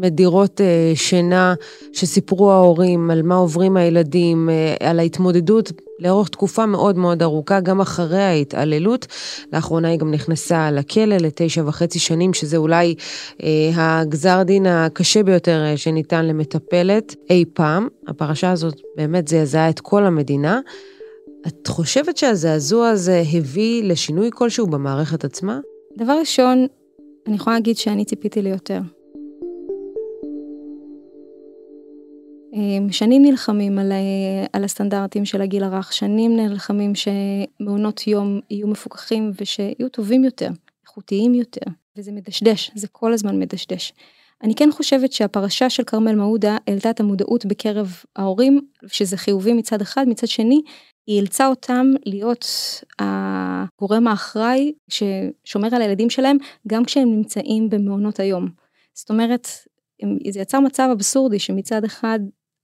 מדירות 0.00 0.60
אה, 0.60 0.92
שינה 0.94 1.54
שסיפרו 1.92 2.52
ההורים 2.52 3.10
על 3.10 3.22
מה 3.22 3.34
עוברים 3.34 3.76
הילדים, 3.76 4.48
על 4.80 4.98
ההתמודדות 4.98 5.72
לאורך 5.98 6.28
תקופה 6.28 6.66
מאוד 6.66 6.98
מאוד 6.98 7.22
ארוכה, 7.22 7.60
גם 7.60 7.80
אחרי 7.80 8.22
ההתעללות. 8.22 9.06
לאחרונה 9.52 9.88
היא 9.88 9.98
גם 9.98 10.10
נכנסה 10.10 10.70
לכלא 10.70 11.16
לתשע 11.16 11.62
וחצי 11.66 11.98
שנים, 11.98 12.34
שזה 12.34 12.56
אולי 12.56 12.94
אה, 13.42 13.70
הגזר 13.74 14.42
דין 14.42 14.66
הקשה 14.66 15.22
ביותר 15.22 15.76
שניתן 15.76 16.26
למטפלת 16.26 17.14
אי 17.30 17.44
פעם. 17.54 17.88
הפרשה 18.08 18.50
הזאת 18.50 18.80
באמת 18.96 19.28
זעזעה 19.28 19.68
את 19.68 19.80
כל 19.80 20.04
המדינה. 20.04 20.60
את 21.46 21.66
חושבת 21.66 22.16
שהזעזוע 22.16 22.88
הזה 22.88 23.22
הביא 23.32 23.84
לשינוי 23.84 24.30
כלשהו 24.32 24.66
במערכת 24.66 25.24
עצמה? 25.24 25.60
דבר 25.98 26.18
ראשון, 26.20 26.66
אני 27.26 27.36
יכולה 27.36 27.56
להגיד 27.56 27.76
שאני 27.76 28.04
ציפיתי 28.04 28.42
ליותר. 28.42 28.80
אמ, 32.52 32.92
שנים 32.92 33.22
נלחמים 33.22 33.78
על, 33.78 33.92
על 34.52 34.64
הסטנדרטים 34.64 35.24
של 35.24 35.42
הגיל 35.42 35.64
הרך, 35.64 35.92
שנים 35.92 36.36
נלחמים 36.36 36.92
שמעונות 36.94 38.06
יום 38.06 38.40
יהיו 38.50 38.68
מפוקחים 38.68 39.30
ושיהיו 39.40 39.88
טובים 39.92 40.24
יותר, 40.24 40.50
איכותיים 40.82 41.34
יותר, 41.34 41.70
וזה 41.98 42.12
מדשדש, 42.12 42.70
זה 42.74 42.88
כל 42.88 43.12
הזמן 43.12 43.38
מדשדש. 43.38 43.92
אני 44.42 44.54
כן 44.54 44.68
חושבת 44.72 45.12
שהפרשה 45.12 45.70
של 45.70 45.84
כרמל 45.84 46.14
מעודה 46.14 46.56
העלתה 46.66 46.90
את 46.90 47.00
המודעות 47.00 47.46
בקרב 47.46 47.96
ההורים, 48.16 48.60
שזה 48.86 49.16
חיובי 49.16 49.52
מצד 49.52 49.80
אחד, 49.80 50.08
מצד 50.08 50.26
שני, 50.26 50.62
היא 51.06 51.20
אילצה 51.20 51.46
אותם 51.46 51.86
להיות 52.06 52.46
הגורם 52.98 54.08
האחראי 54.08 54.72
ששומר 54.88 55.74
על 55.74 55.82
הילדים 55.82 56.10
שלהם 56.10 56.36
גם 56.66 56.84
כשהם 56.84 57.08
נמצאים 57.08 57.70
במעונות 57.70 58.20
היום. 58.20 58.48
זאת 58.94 59.10
אומרת, 59.10 59.48
זה 60.30 60.40
יצר 60.40 60.60
מצב 60.60 60.88
אבסורדי 60.92 61.38
שמצד 61.38 61.84
אחד 61.84 62.18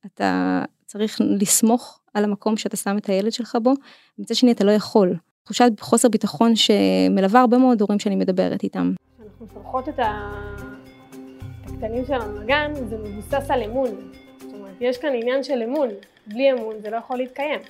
אתה 0.07 0.63
צריך 0.87 1.21
לסמוך 1.21 2.01
על 2.15 2.25
המקום 2.25 2.57
שאתה 2.57 2.77
שם 2.77 2.99
את 2.99 3.07
הילד 3.09 3.33
שלך 3.33 3.57
בו, 3.63 3.73
מצד 4.19 4.35
שני 4.35 4.53
אתה 4.53 4.65
לא 4.65 4.71
יכול. 4.71 5.17
תחושת 5.45 5.73
חוסר 5.81 6.09
ביטחון 6.09 6.53
שמלווה 6.57 7.41
הרבה 7.41 7.59
מאוד 7.59 7.81
הורים 7.81 7.99
שאני 7.99 8.17
מדברת 8.17 8.63
איתם. 8.63 8.93
אנחנו 9.25 9.47
שולחות 9.55 9.89
את 9.89 9.99
הקטנים 11.65 12.05
שלנו 12.07 12.43
לגן, 12.43 12.73
זה 12.89 12.97
מבוסס 12.99 13.51
על 13.51 13.63
אמון. 13.63 13.89
זאת 14.41 14.53
אומרת, 14.55 14.77
יש 14.81 14.99
כאן 14.99 15.11
עניין 15.15 15.43
של 15.43 15.63
אמון. 15.63 15.89
בלי 16.27 16.53
אמון 16.53 16.75
זה 16.83 16.91
לא 16.91 16.97
יכול 16.97 17.17
להתקיים. 17.17 17.61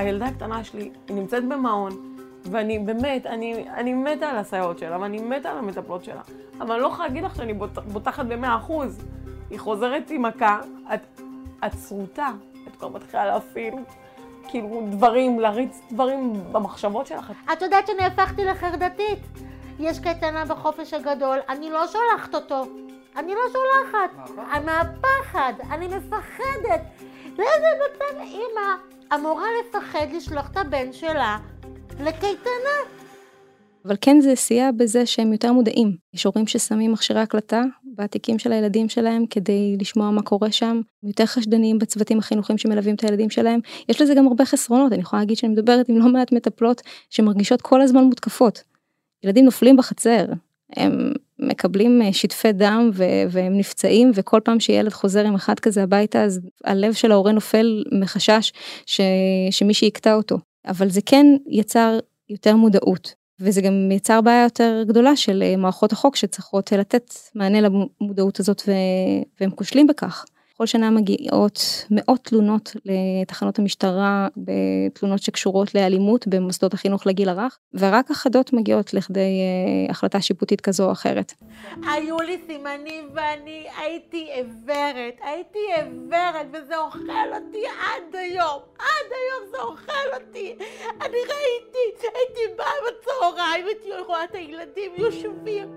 הילדה 0.00 0.26
הקטנה 0.26 0.64
שלי, 0.64 0.90
היא 1.08 1.16
נמצאת 1.16 1.48
במעון, 1.48 2.16
ואני 2.44 2.78
באמת, 2.78 3.26
אני, 3.26 3.68
אני 3.74 3.94
מתה 3.94 4.28
על 4.28 4.36
הסייעות 4.36 4.78
שלה, 4.78 5.00
ואני 5.00 5.18
מתה 5.18 5.50
על 5.50 5.58
המטפלות 5.58 6.04
שלה. 6.04 6.20
אבל 6.60 6.72
אני 6.72 6.82
לא 6.82 6.86
יכולה 6.86 7.08
להגיד 7.08 7.24
לך 7.24 7.36
שאני 7.36 7.54
בוט, 7.54 7.78
בוטחת 7.78 8.26
במאה 8.26 8.56
אחוז. 8.56 9.04
היא 9.50 9.58
חוזרת 9.58 10.10
עם 10.10 10.22
מכה, 10.22 10.60
את, 10.94 11.20
את 11.66 11.72
שרוטה, 11.88 12.28
את 12.68 12.76
כבר 12.76 12.88
מתחילה 12.88 13.26
להפעיל, 13.26 13.74
כאילו, 14.48 14.82
דברים, 14.90 15.40
להריץ 15.40 15.80
דברים 15.92 16.32
במחשבות 16.52 17.06
שלך. 17.06 17.32
את 17.52 17.62
יודעת 17.62 17.86
שאני 17.86 18.04
הפכתי 18.06 18.44
לחרדתית. 18.44 19.18
יש 19.78 19.98
קייטנה 19.98 20.44
בחופש 20.44 20.94
הגדול, 20.94 21.38
אני 21.48 21.70
לא 21.70 21.86
שולחת 21.86 22.34
אותו. 22.34 22.64
אני 23.16 23.34
לא 23.34 23.40
שולחת. 23.52 24.30
מהפחד, 24.64 25.52
אני 25.70 25.86
מפחדת. 25.86 26.80
לאיזה 27.38 27.66
מצב 27.84 28.20
אימא 28.20 28.99
אמורה 29.14 29.46
לפחד 29.60 30.06
לשלוח 30.16 30.50
את 30.50 30.56
הבן 30.56 30.92
שלה 30.92 31.38
לקייטנה. 32.00 32.76
אבל 33.84 33.96
כן 34.00 34.20
זה 34.20 34.36
סייע 34.36 34.70
בזה 34.70 35.06
שהם 35.06 35.32
יותר 35.32 35.52
מודעים. 35.52 35.96
יש 36.14 36.24
הורים 36.24 36.46
ששמים 36.46 36.92
מכשירי 36.92 37.20
הקלטה 37.20 37.62
בתיקים 37.84 38.38
של 38.38 38.52
הילדים 38.52 38.88
שלהם 38.88 39.26
כדי 39.26 39.76
לשמוע 39.80 40.10
מה 40.10 40.22
קורה 40.22 40.52
שם, 40.52 40.80
יותר 41.02 41.26
חשדניים 41.26 41.78
בצוותים 41.78 42.18
החינוכיים 42.18 42.58
שמלווים 42.58 42.94
את 42.94 43.04
הילדים 43.04 43.30
שלהם. 43.30 43.60
יש 43.88 44.00
לזה 44.00 44.14
גם 44.14 44.26
הרבה 44.26 44.44
חסרונות, 44.44 44.92
אני 44.92 45.00
יכולה 45.00 45.22
להגיד 45.22 45.36
שאני 45.36 45.52
מדברת 45.52 45.88
עם 45.88 45.98
לא 45.98 46.08
מעט 46.08 46.32
מטפלות 46.32 46.82
שמרגישות 47.10 47.62
כל 47.62 47.80
הזמן 47.80 48.04
מותקפות. 48.04 48.62
ילדים 49.24 49.44
נופלים 49.44 49.76
בחצר, 49.76 50.24
הם 50.76 51.12
מקבלים 51.38 52.02
אה, 52.02 52.12
שטפי 52.12 52.52
דם 52.52 52.90
והם 53.30 53.58
נפצעים 53.58 54.10
וכל 54.14 54.40
פעם 54.44 54.60
שילד 54.60 54.92
חוזר 54.92 55.24
עם 55.24 55.34
אחד 55.34 55.60
כזה 55.60 55.82
הביתה 55.82 56.22
אז 56.22 56.40
הלב 56.64 56.92
של 56.92 57.12
ההורה 57.12 57.32
נופל 57.32 57.84
מחשש 57.92 58.52
ש... 58.86 59.00
שמישהי 59.50 59.88
יקטע 59.88 60.14
אותו. 60.14 60.38
אבל 60.66 60.88
זה 60.88 61.00
כן 61.06 61.26
יצר 61.48 61.98
יותר 62.28 62.56
מודעות 62.56 63.14
וזה 63.40 63.60
גם 63.60 63.90
יצר 63.92 64.20
בעיה 64.20 64.42
יותר 64.42 64.82
גדולה 64.86 65.16
של 65.16 65.42
אה, 65.46 65.56
מערכות 65.56 65.92
החוק 65.92 66.16
שצריכות 66.16 66.72
לתת 66.72 67.14
מענה 67.34 67.60
למודעות 67.60 68.40
הזאת 68.40 68.62
והם 69.40 69.50
כושלים 69.50 69.86
בכך. 69.86 70.24
כל 70.60 70.66
שנה 70.66 70.90
מגיעות 70.90 71.84
מאות 71.90 72.20
תלונות 72.24 72.76
לתחנות 72.84 73.58
המשטרה 73.58 74.28
בתלונות 74.36 75.22
שקשורות 75.22 75.74
לאלימות 75.74 76.26
במוסדות 76.28 76.74
החינוך 76.74 77.06
לגיל 77.06 77.28
הרך, 77.28 77.58
ורק 77.74 78.10
אחדות 78.10 78.52
מגיעות 78.52 78.94
לכדי 78.94 79.20
אה, 79.20 79.90
החלטה 79.90 80.20
שיפוטית 80.20 80.60
כזו 80.60 80.86
או 80.86 80.92
אחרת. 80.92 81.32
היו 81.86 82.20
לי 82.20 82.40
סימנים 82.46 83.08
ואני 83.14 83.66
הייתי 83.78 84.28
עיוורת, 84.34 85.18
הייתי 85.24 85.58
עיוורת 85.76 86.46
וזה 86.52 86.78
אוכל 86.78 87.28
אותי 87.34 87.62
עד 87.66 88.16
היום, 88.16 88.60
עד 88.78 89.10
היום 89.10 89.50
זה 89.50 89.58
אוכל 89.62 90.08
אותי. 90.14 90.56
אני 91.00 91.18
ראיתי, 91.18 92.08
הייתי 92.14 92.54
באה 92.56 92.72
בצהריים, 92.86 93.66
הייתי 93.66 93.88
רואה 94.06 94.24
את 94.24 94.34
הילדים 94.34 94.92
יושבים 94.96 95.68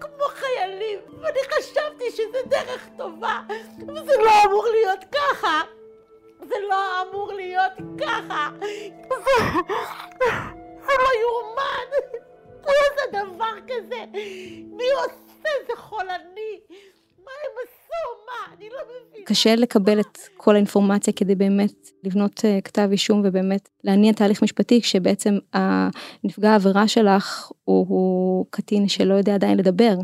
כמו 0.00 0.24
חיילים, 0.28 0.98
ואני 1.22 1.38
חשבתי 1.50 2.04
שזה 2.10 2.38
דרך 2.48 2.88
טובה, 2.96 3.40
וזה 3.88 4.12
לא 4.24 4.44
אמור 4.46 4.66
להיות 4.70 5.04
ככה. 5.12 5.60
זה 6.48 6.54
לא 6.68 7.02
אמור 7.02 7.32
להיות 7.32 7.72
ככה. 8.00 8.48
זה 10.86 10.92
לא 10.98 11.10
יאומן. 11.20 11.88
מי 12.66 12.72
עושה 12.88 13.24
דבר 13.24 13.54
כזה? 13.66 14.04
מי 14.70 14.84
עושה? 14.96 15.48
זה 15.66 15.76
חולני. 15.76 16.60
מה 17.24 17.32
הם 17.44 17.52
עשו? 17.62 18.26
מה? 18.26 18.56
אני 18.56 18.68
לא 18.70 18.78
מבינה. 18.84 19.26
קשה 19.26 19.54
לקבל 19.54 20.00
את 20.00 20.18
כל 20.36 20.54
האינפורמציה 20.54 21.12
כדי 21.12 21.34
באמת 21.34 21.90
לבנות 22.04 22.38
uh, 22.38 22.62
כתב 22.64 22.88
אישום 22.92 23.22
ובאמת 23.24 23.68
להניע 23.84 24.12
תהליך 24.12 24.42
משפטי 24.42 24.80
כשבעצם 24.80 25.38
הנפגע 25.52 26.50
העבירה 26.50 26.88
שלך 26.88 27.50
הוא, 27.64 27.86
הוא 27.88 28.46
קטין 28.50 28.88
שלא 28.88 29.14
יודע 29.14 29.34
עדיין 29.34 29.58
לדבר. 29.58 29.94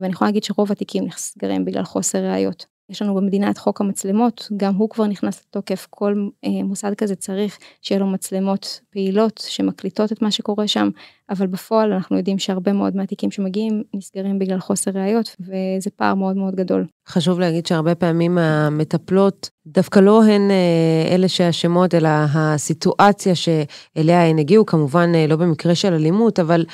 ואני 0.00 0.12
יכולה 0.12 0.28
להגיד 0.28 0.44
שרוב 0.44 0.72
התיקים 0.72 1.04
נסגרים 1.06 1.64
בגלל 1.64 1.84
חוסר 1.84 2.18
ראיות. 2.18 2.66
יש 2.90 3.02
לנו 3.02 3.14
במדינה 3.14 3.50
את 3.50 3.58
חוק 3.58 3.80
המצלמות, 3.80 4.48
גם 4.56 4.74
הוא 4.74 4.90
כבר 4.90 5.06
נכנס 5.06 5.42
לתוקף, 5.46 5.86
כל 5.90 6.28
אה, 6.44 6.62
מוסד 6.64 6.94
כזה 6.94 7.16
צריך 7.16 7.58
שיהיה 7.82 7.98
לו 7.98 8.06
מצלמות 8.06 8.80
פעילות 8.90 9.44
שמקליטות 9.46 10.12
את 10.12 10.22
מה 10.22 10.30
שקורה 10.30 10.68
שם, 10.68 10.88
אבל 11.30 11.46
בפועל 11.46 11.92
אנחנו 11.92 12.16
יודעים 12.16 12.38
שהרבה 12.38 12.72
מאוד 12.72 12.96
מהתיקים 12.96 13.30
שמגיעים 13.30 13.82
נסגרים 13.94 14.38
בגלל 14.38 14.60
חוסר 14.60 14.90
ראיות, 14.94 15.36
וזה 15.40 15.90
פער 15.96 16.14
מאוד 16.14 16.36
מאוד 16.36 16.54
גדול. 16.54 16.86
חשוב 17.08 17.40
להגיד 17.40 17.66
שהרבה 17.66 17.94
פעמים 17.94 18.38
המטפלות 18.38 19.50
דווקא 19.66 20.00
לא 20.00 20.24
הן 20.24 20.50
אה, 20.50 21.14
אלה 21.14 21.28
שאשמות, 21.28 21.94
אלא 21.94 22.08
הסיטואציה 22.34 23.34
שאליה 23.34 24.26
הן 24.26 24.38
הגיעו, 24.38 24.66
כמובן 24.66 25.12
אה, 25.14 25.26
לא 25.26 25.36
במקרה 25.36 25.74
של 25.74 25.92
אלימות, 25.92 26.38
אבל 26.38 26.64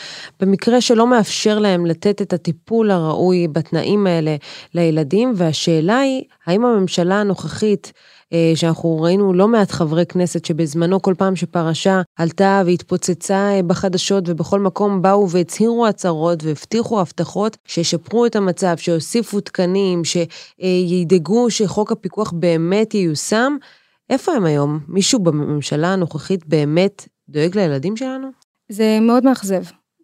במקרה 0.41 0.81
שלא 0.81 1.07
מאפשר 1.07 1.59
להם 1.59 1.87
לתת 1.87 2.23
את 2.23 2.33
הטיפול 2.33 2.91
הראוי 2.91 3.49
בתנאים 3.49 4.07
האלה 4.07 4.37
לילדים, 4.75 5.33
והשאלה 5.37 5.99
היא, 5.99 6.23
האם 6.47 6.65
הממשלה 6.65 7.21
הנוכחית, 7.21 7.93
שאנחנו 8.55 9.01
ראינו 9.03 9.33
לא 9.33 9.49
מעט 9.49 9.71
חברי 9.71 10.07
כנסת 10.07 10.45
שבזמנו 10.45 11.03
כל 11.03 11.15
פעם 11.19 11.37
שפרשה 11.37 12.01
עלתה 12.17 12.63
והתפוצצה 12.67 13.51
אה, 13.55 13.63
בחדשות 13.63 14.25
ובכל 14.27 14.61
מקום 14.61 15.03
באו 15.03 15.31
והצהירו 15.31 15.87
הצהרות 15.87 16.45
והבטיחו 16.45 17.01
הבטחות 17.01 17.57
שישפרו 17.67 18.27
את 18.27 18.37
המצב, 18.37 18.77
שיוסיפו 18.77 19.41
תקנים, 19.41 20.03
שידאגו 20.05 21.51
שחוק 21.51 21.93
הפיקוח 21.93 22.33
באמת 22.33 22.95
ייושם. 22.95 23.57
איפה 24.11 24.33
הם 24.33 24.45
היום? 24.45 24.79
מישהו 24.89 25.19
בממשלה 25.19 25.93
הנוכחית 25.93 26.47
באמת 26.47 27.09
דואג 27.29 27.59
לילדים 27.59 27.97
שלנו? 27.97 28.29
זה 28.69 28.99
מאוד 29.01 29.25
מאכזב. 29.25 29.63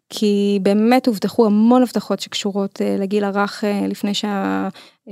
כי 0.08 0.58
באמת 0.62 1.06
הובטחו 1.06 1.46
המון 1.46 1.82
הבטחות 1.82 2.20
שקשורות 2.20 2.80
לגיל 2.98 3.24
הרך 3.24 3.64
לפני 3.88 4.14
שה... 4.14 4.68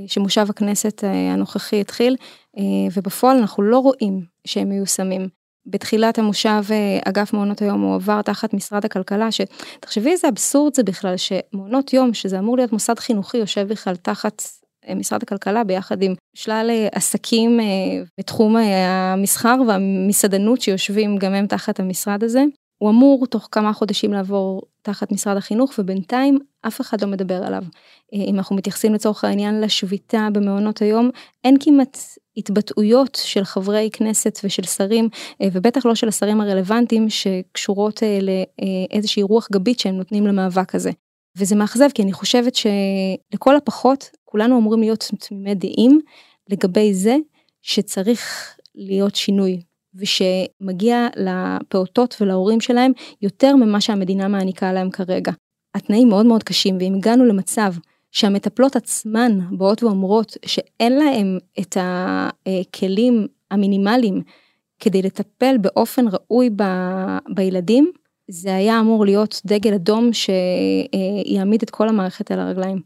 שמושב 0.07 0.47
הכנסת 0.51 1.05
הנוכחי 1.33 1.81
התחיל, 1.81 2.17
ובפועל 2.93 3.37
אנחנו 3.37 3.63
לא 3.63 3.79
רואים 3.79 4.25
שהם 4.47 4.69
מיושמים. 4.69 5.29
בתחילת 5.67 6.19
המושב 6.19 6.63
אגף 7.05 7.33
מעונות 7.33 7.63
היום 7.63 7.83
הועבר 7.83 8.23
תחת 8.23 8.55
משרד 8.55 8.85
הכלכלה, 8.85 9.29
שתחשבי 9.33 10.11
איזה 10.11 10.29
אבסורד 10.29 10.75
זה 10.75 10.83
בכלל 10.83 11.15
שמעונות 11.17 11.93
יום, 11.93 12.15
שזה 12.15 12.39
אמור 12.39 12.57
להיות 12.57 12.73
מוסד 12.73 12.99
חינוכי, 12.99 13.37
יושב 13.37 13.69
בכלל 13.69 13.97
תחת 13.97 14.43
משרד 14.97 15.23
הכלכלה 15.23 15.65
ביחד 15.65 16.03
עם 16.03 16.15
שלל 16.35 16.71
עסקים 16.93 17.61
בתחום 18.21 18.57
המסחר 18.57 19.57
והמסעדנות 19.69 20.61
שיושבים 20.61 21.17
גם 21.17 21.35
הם 21.35 21.47
תחת 21.47 21.81
המשרד 21.81 22.25
הזה. 22.25 22.45
הוא 22.79 22.91
אמור 22.91 23.27
תוך 23.27 23.49
כמה 23.53 23.73
חודשים 23.73 24.13
לעבור 24.13 24.63
תחת 24.83 25.13
משרד 25.13 25.37
החינוך 25.37 25.73
ובינתיים 25.79 26.39
אף 26.67 26.81
אחד 26.81 27.01
לא 27.01 27.09
מדבר 27.09 27.45
עליו. 27.45 27.63
אם 28.13 28.35
אנחנו 28.35 28.57
מתייחסים 28.57 28.95
לצורך 28.95 29.25
העניין 29.25 29.61
לשביתה 29.61 30.29
במעונות 30.33 30.83
היום, 30.83 31.11
אין 31.45 31.57
כמעט 31.61 31.99
התבטאויות 32.41 33.19
של 33.25 33.45
חברי 33.45 33.89
כנסת 33.93 34.39
ושל 34.45 34.63
שרים, 34.63 35.09
ובטח 35.43 35.87
לא 35.87 35.95
של 35.95 36.09
השרים 36.09 36.41
הרלוונטיים 36.41 37.07
שקשורות 37.11 38.03
לאיזושהי 38.93 39.23
רוח 39.23 39.49
גבית 39.53 39.81
שהם 39.81 39.95
נותנים 39.95 40.27
למאבק 40.27 40.75
הזה. 40.75 40.91
וזה 41.37 41.57
מאכזב 41.57 41.89
כי 41.95 42.03
אני 42.03 42.13
חושבת 42.13 42.55
שלכל 42.55 43.57
הפחות 43.57 44.11
כולנו 44.25 44.59
אמורים 44.59 44.81
להיות 44.81 45.11
תמימי 45.29 45.55
דעים 45.55 46.01
לגבי 46.51 46.95
זה 46.95 47.17
שצריך 47.63 48.55
להיות 48.75 49.15
שינוי 49.15 49.61
ושמגיע 49.95 51.09
לפעוטות 51.17 52.17
ולהורים 52.21 52.61
שלהם 52.61 52.93
יותר 53.23 53.57
ממה 53.57 53.81
שהמדינה 53.81 54.29
מעניקה 54.29 54.73
להם 54.73 54.91
כרגע. 54.91 55.33
התנאים 55.75 56.09
מאוד 56.09 56.27
מאוד 56.27 56.43
קשים 56.43 56.77
ואם 56.81 56.95
הגענו 56.95 57.25
למצב 57.25 57.73
שהמטפלות 58.13 58.77
עצמן 58.77 59.39
באות 59.59 59.83
ואומרות 59.83 60.37
שאין 60.47 60.93
להם 60.93 61.39
את 61.61 61.77
הכלים 61.81 63.27
המינימליים 63.51 64.23
כדי 64.81 65.03
לטפל 65.03 65.59
באופן 65.59 66.05
ראוי 66.13 66.51
ב, 66.57 66.63
בילדים, 67.35 67.91
זה 68.29 68.55
היה 68.55 68.81
אמור 68.81 69.05
להיות 69.05 69.41
דגל 69.47 69.75
אדום 69.75 70.11
שיעמיד 70.13 71.63
את 71.63 71.71
כל 71.71 71.89
המערכת 71.89 72.31
על 72.31 72.41
הרגליים. 72.41 72.81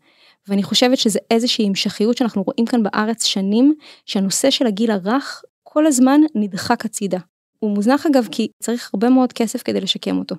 ואני 0.49 0.63
חושבת 0.63 0.99
שזה 0.99 1.19
איזושהי 1.31 1.67
המשכיות 1.67 2.17
שאנחנו 2.17 2.43
רואים 2.43 2.67
כאן 2.67 2.83
בארץ 2.83 3.25
שנים, 3.25 3.75
שהנושא 4.07 4.51
של 4.51 4.67
הגיל 4.67 4.91
הרך 4.91 5.43
כל 5.63 5.87
הזמן 5.87 6.21
נדחק 6.35 6.85
הצידה. 6.85 7.19
הוא 7.59 7.71
מוזנח 7.71 8.07
אגב 8.07 8.29
כי 8.31 8.49
צריך 8.63 8.91
הרבה 8.95 9.11
מאוד 9.11 9.33
כסף 9.33 9.63
כדי 9.63 9.81
לשקם 9.81 10.19
אותו. 10.19 10.37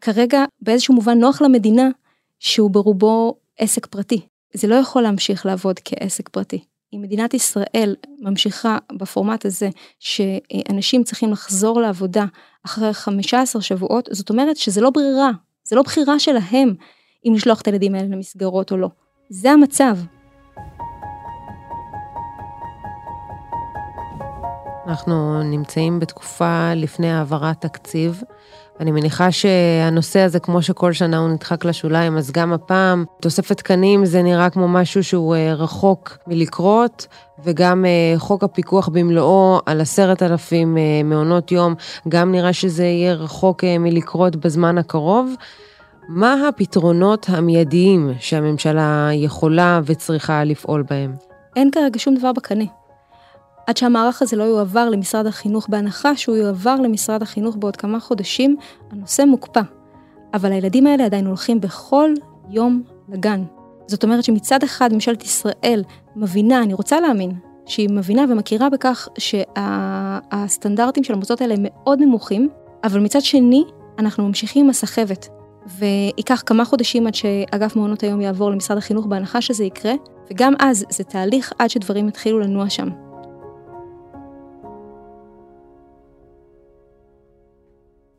כרגע 0.00 0.44
באיזשהו 0.60 0.94
מובן 0.94 1.18
נוח 1.18 1.42
למדינה 1.42 1.88
שהוא 2.38 2.70
ברובו 2.70 3.34
עסק 3.58 3.86
פרטי. 3.86 4.20
זה 4.54 4.68
לא 4.68 4.74
יכול 4.74 5.02
להמשיך 5.02 5.46
לעבוד 5.46 5.80
כעסק 5.84 6.28
פרטי. 6.28 6.64
אם 6.94 7.02
מדינת 7.02 7.34
ישראל 7.34 7.96
ממשיכה 8.20 8.78
בפורמט 8.92 9.46
הזה 9.46 9.68
שאנשים 9.98 11.04
צריכים 11.04 11.32
לחזור 11.32 11.80
לעבודה 11.80 12.24
אחרי 12.66 12.94
15 12.94 13.62
שבועות, 13.62 14.08
זאת 14.12 14.30
אומרת 14.30 14.56
שזה 14.56 14.80
לא 14.80 14.90
ברירה, 14.90 15.30
זה 15.64 15.76
לא 15.76 15.82
בחירה 15.82 16.18
שלהם 16.18 16.74
אם 17.26 17.32
לשלוח 17.34 17.60
את 17.60 17.66
הילדים 17.66 17.94
האלה 17.94 18.08
למסגרות 18.08 18.72
או 18.72 18.76
לא. 18.76 18.88
זה 19.30 19.50
המצב. 19.50 19.96
אנחנו 24.88 25.42
נמצאים 25.42 26.00
בתקופה 26.00 26.74
לפני 26.76 27.10
העברת 27.12 27.60
תקציב. 27.60 28.22
אני 28.80 28.90
מניחה 28.90 29.32
שהנושא 29.32 30.20
הזה, 30.20 30.40
כמו 30.40 30.62
שכל 30.62 30.92
שנה 30.92 31.18
הוא 31.18 31.28
נדחק 31.28 31.64
לשוליים, 31.64 32.16
אז 32.16 32.30
גם 32.30 32.52
הפעם 32.52 33.04
תוספת 33.20 33.56
תקנים 33.56 34.04
זה 34.04 34.22
נראה 34.22 34.50
כמו 34.50 34.68
משהו 34.68 35.04
שהוא 35.04 35.34
אה, 35.34 35.54
רחוק 35.54 36.18
מלקרות, 36.26 37.06
וגם 37.44 37.84
אה, 37.84 38.18
חוק 38.18 38.44
הפיקוח 38.44 38.88
במלואו 38.88 39.60
על 39.66 39.80
עשרת 39.80 40.22
אלפים 40.22 40.78
אה, 40.78 40.82
מעונות 41.04 41.52
יום, 41.52 41.74
גם 42.08 42.32
נראה 42.32 42.52
שזה 42.52 42.84
יהיה 42.84 43.14
רחוק 43.14 43.64
מלקרות 43.64 44.36
בזמן 44.36 44.78
הקרוב. 44.78 45.34
מה 46.08 46.48
הפתרונות 46.48 47.26
המיידיים 47.28 48.12
שהממשלה 48.20 49.08
יכולה 49.12 49.80
וצריכה 49.84 50.44
לפעול 50.44 50.84
בהם? 50.90 51.14
אין 51.56 51.70
כרגע 51.70 51.98
שום 51.98 52.14
דבר 52.14 52.32
בקנה. 52.32 52.77
עד 53.68 53.76
שהמערך 53.76 54.22
הזה 54.22 54.36
לא 54.36 54.44
יועבר 54.44 54.88
למשרד 54.88 55.26
החינוך, 55.26 55.68
בהנחה 55.68 56.16
שהוא 56.16 56.36
יועבר 56.36 56.74
למשרד 56.74 57.22
החינוך 57.22 57.56
בעוד 57.56 57.76
כמה 57.76 58.00
חודשים, 58.00 58.56
הנושא 58.90 59.22
מוקפא. 59.22 59.60
אבל 60.34 60.52
הילדים 60.52 60.86
האלה 60.86 61.04
עדיין 61.04 61.26
הולכים 61.26 61.60
בכל 61.60 62.10
יום 62.50 62.82
לגן. 63.08 63.44
זאת 63.86 64.04
אומרת 64.04 64.24
שמצד 64.24 64.62
אחד 64.62 64.92
ממשלת 64.92 65.24
ישראל 65.24 65.82
מבינה, 66.16 66.62
אני 66.62 66.74
רוצה 66.74 67.00
להאמין, 67.00 67.32
שהיא 67.66 67.88
מבינה 67.90 68.24
ומכירה 68.28 68.70
בכך 68.70 69.08
שהסטנדרטים 69.18 71.04
של 71.04 71.14
המוסדות 71.14 71.40
האלה 71.40 71.54
הם 71.54 71.62
מאוד 71.62 72.00
נמוכים, 72.00 72.48
אבל 72.84 73.00
מצד 73.00 73.20
שני, 73.20 73.64
אנחנו 73.98 74.26
ממשיכים 74.26 74.64
עם 74.64 74.70
הסחבת. 74.70 75.28
וייקח 75.78 76.42
כמה 76.46 76.64
חודשים 76.64 77.06
עד 77.06 77.14
שאגף 77.14 77.76
מעונות 77.76 78.02
היום 78.02 78.20
יעבור 78.20 78.50
למשרד 78.50 78.78
החינוך 78.78 79.06
בהנחה 79.06 79.40
שזה 79.40 79.64
יקרה, 79.64 79.92
וגם 80.30 80.54
אז 80.58 80.84
זה 80.90 81.04
תהליך 81.04 81.52
עד 81.58 81.70
שדברים 81.70 82.08
יתחילו 82.08 82.38
לנוע 82.38 82.70
שם. 82.70 83.07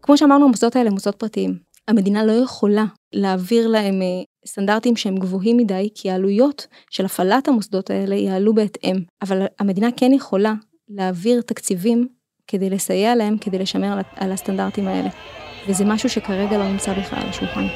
כמו 0.10 0.18
שאמרנו, 0.18 0.46
המוסדות 0.46 0.76
האלה 0.76 0.88
הם 0.88 0.94
מוסדות 0.94 1.16
פרטיים. 1.16 1.60
המדינה 1.88 2.26
לא 2.26 2.32
יכולה 2.32 2.86
להעביר 3.14 3.68
להם 3.68 4.02
אה, 4.02 4.24
סטנדרטים 4.48 4.96
שהם 4.96 5.16
גבוהים 5.16 5.58
מדי, 5.58 5.90
כי 5.96 6.12
העלויות 6.12 6.68
של 6.90 7.06
הפעלת 7.06 7.48
המוסדות 7.48 7.90
האלה 7.90 8.16
יעלו 8.16 8.54
בהתאם. 8.54 8.96
אבל 9.22 9.46
המדינה 9.60 9.88
כן 9.98 10.14
יכולה 10.14 10.54
להעביר 10.90 11.42
תקציבים 11.42 12.08
כדי 12.48 12.70
לסייע 12.70 13.16
להם, 13.16 13.38
כדי 13.38 13.60
לשמר 13.60 14.00
על 14.16 14.32
הסטנדרטים 14.32 14.88
האלה. 14.88 15.10
וזה 15.68 15.86
משהו 15.86 16.10
שכרגע 16.10 16.58
לא 16.58 16.72
נמצא 16.72 16.94
בכלל 16.94 17.20
על 17.20 17.30
השולחן. 17.30 17.68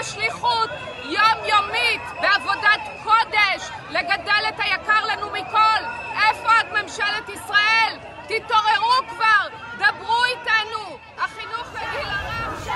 בשליחות 0.00 0.70
לגדל 4.00 4.48
את 4.48 4.54
היקר 4.58 5.06
לנו 5.12 5.26
מכל. 5.26 5.80
איפה 6.28 6.48
את 6.60 6.82
ממשלת 6.82 7.28
ישראל? 7.28 7.92
תתעוררו 8.24 9.08
כבר, 9.08 9.58
דברו 9.76 10.24
איתנו. 10.24 10.98
החינוך 11.18 11.74
לגיל 11.74 12.08
הרך 12.08 12.68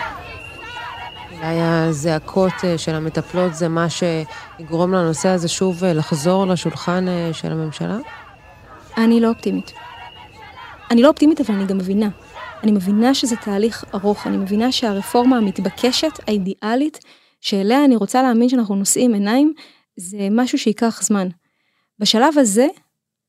אולי 1.33 1.61
הזעקות 1.61 2.53
אה, 2.65 2.79
של 2.79 2.95
המטפלות 2.95 3.55
זה 3.55 3.69
מה 3.69 3.87
שיגרום 3.91 4.93
לנושא 4.93 5.29
הזה 5.29 5.49
שוב 5.49 5.85
אה, 5.85 5.93
לחזור 5.93 6.47
לשולחן 6.47 7.09
אה, 7.09 7.31
של 7.33 7.53
הממשלה? 7.53 7.99
אני 8.97 9.21
לא 9.21 9.29
אופטימית. 9.29 9.73
אני 10.91 11.03
לא 11.03 11.09
אופטימית, 11.09 11.41
אבל 11.41 11.55
אני 11.55 11.67
גם 11.67 11.79
מבינה. 11.79 12.09
אני 12.63 12.73
מבינה 12.73 13.15
שזה 13.15 13.37
תהליך 13.37 13.85
ארוך, 13.95 14.27
אני 14.27 14.37
מבינה 14.37 14.73
שהרפורמה 14.73 15.37
המתבקשת, 15.37 16.21
האידיאלית, 16.29 16.99
שאליה 17.41 17.85
אני 17.85 17.97
רוצה 17.97 18.23
להאמין 18.23 18.49
שאנחנו 18.49 18.75
נושאים 18.75 19.15
עיניים, 19.15 19.55
זה 19.97 20.29
משהו 20.31 20.59
שייקח 20.59 21.03
זמן. 21.03 21.29
בשלב 21.99 22.39
הזה 22.39 22.67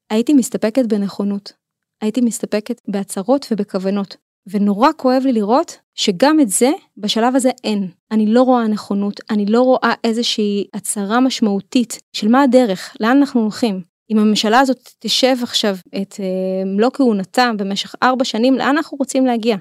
הייתי 0.09 0.33
מסתפקת 0.33 0.85
בנכונות. 0.85 1.53
הייתי 2.01 2.21
מסתפקת 2.21 2.81
בהצהרות 2.87 3.47
ובכוונות. 3.51 4.17
ונורא 4.47 4.89
כואב 4.97 5.21
לי 5.25 5.33
לראות 5.33 5.77
שגם 5.95 6.39
את 6.39 6.49
זה, 6.49 6.71
בשלב 6.97 7.35
הזה 7.35 7.49
אין. 7.63 7.87
אני 8.11 8.25
לא 8.25 8.41
רואה 8.41 8.67
נכונות, 8.67 9.19
אני 9.29 9.45
לא 9.45 9.61
רואה 9.61 9.93
איזושהי 10.03 10.67
הצהרה 10.73 11.19
משמעותית 11.19 12.01
של 12.13 12.27
מה 12.27 12.41
הדרך, 12.41 12.97
לאן 12.99 13.17
אנחנו 13.17 13.41
הולכים. 13.41 13.81
אם 14.11 14.19
הממשלה 14.19 14.59
הזאת 14.59 14.89
תשב 14.99 15.35
עכשיו 15.43 15.75
את 16.01 16.15
אה, 16.19 16.65
מלוא 16.65 16.89
כהונתה 16.93 17.51
במשך 17.57 17.95
ארבע 18.03 18.23
שנים, 18.23 18.53
לאן 18.53 18.67
אנחנו 18.67 18.97
רוצים 18.97 19.25
להגיע 19.25 19.57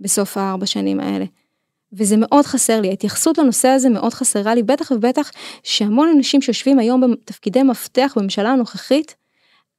בסוף 0.00 0.36
הארבע 0.36 0.66
שנים 0.66 1.00
האלה? 1.00 1.24
וזה 1.92 2.16
מאוד 2.18 2.44
חסר 2.44 2.80
לי, 2.80 2.88
ההתייחסות 2.88 3.38
לנושא 3.38 3.68
הזה 3.68 3.88
מאוד 3.88 4.14
חסרה 4.14 4.54
לי, 4.54 4.62
בטח 4.62 4.90
ובטח 4.90 5.30
שהמון 5.62 6.12
אנשים 6.16 6.42
שיושבים 6.42 6.78
היום 6.78 7.12
בתפקידי 7.12 7.62
מפתח 7.62 8.12
בממשלה 8.16 8.50
הנוכחית, 8.50 9.14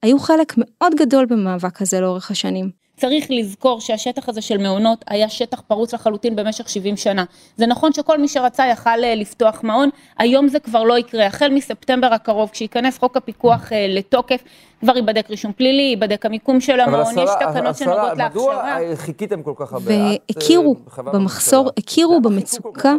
היו 0.01 0.19
חלק 0.19 0.53
מאוד 0.57 0.95
גדול 0.95 1.25
במאבק 1.25 1.81
הזה 1.81 2.01
לאורך 2.01 2.31
השנים. 2.31 2.80
צריך 2.97 3.25
לזכור 3.29 3.81
שהשטח 3.81 4.29
הזה 4.29 4.41
של 4.41 4.57
מעונות 4.57 5.05
היה 5.07 5.29
שטח 5.29 5.61
פרוץ 5.61 5.93
לחלוטין 5.93 6.35
במשך 6.35 6.69
70 6.69 6.97
שנה. 6.97 7.25
זה 7.57 7.67
נכון 7.67 7.93
שכל 7.93 8.17
מי 8.17 8.27
שרצה 8.27 8.67
יכל 8.67 9.03
אה, 9.03 9.15
לפתוח 9.15 9.63
מעון, 9.63 9.89
היום 10.17 10.47
זה 10.47 10.59
כבר 10.59 10.83
לא 10.83 10.97
יקרה. 10.97 11.25
החל 11.25 11.49
מספטמבר 11.53 12.07
הקרוב, 12.07 12.49
כשייכנס 12.49 12.97
חוק 12.97 13.17
הפיקוח 13.17 13.73
אה, 13.73 13.85
לתוקף, 13.89 14.43
כבר 14.79 14.95
ייבדק 14.95 15.29
רישום 15.29 15.53
פלילי, 15.53 15.81
ייבדק 15.81 16.25
המיקום 16.25 16.61
של 16.61 16.79
המעון, 16.79 17.17
יש 17.17 17.29
תקנות 17.39 17.75
שנוגעות 17.75 18.17
להכשרה. 18.17 18.79
מדוע 18.79 18.95
חיכיתם 18.95 19.43
כל 19.43 19.53
כך 19.55 19.73
הרבה? 19.73 19.91
והכירו 19.91 20.75
אה, 20.97 21.03
במחסור, 21.03 21.69
הכירו 21.77 22.21
במצוקה, 22.21 22.93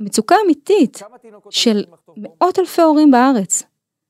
מצוקה 0.00 0.34
אמיתית 0.44 1.02
של 1.50 1.84
מאות 2.16 2.58
אלפי 2.58 2.82
הורים 2.82 3.10
בארץ. 3.10 3.62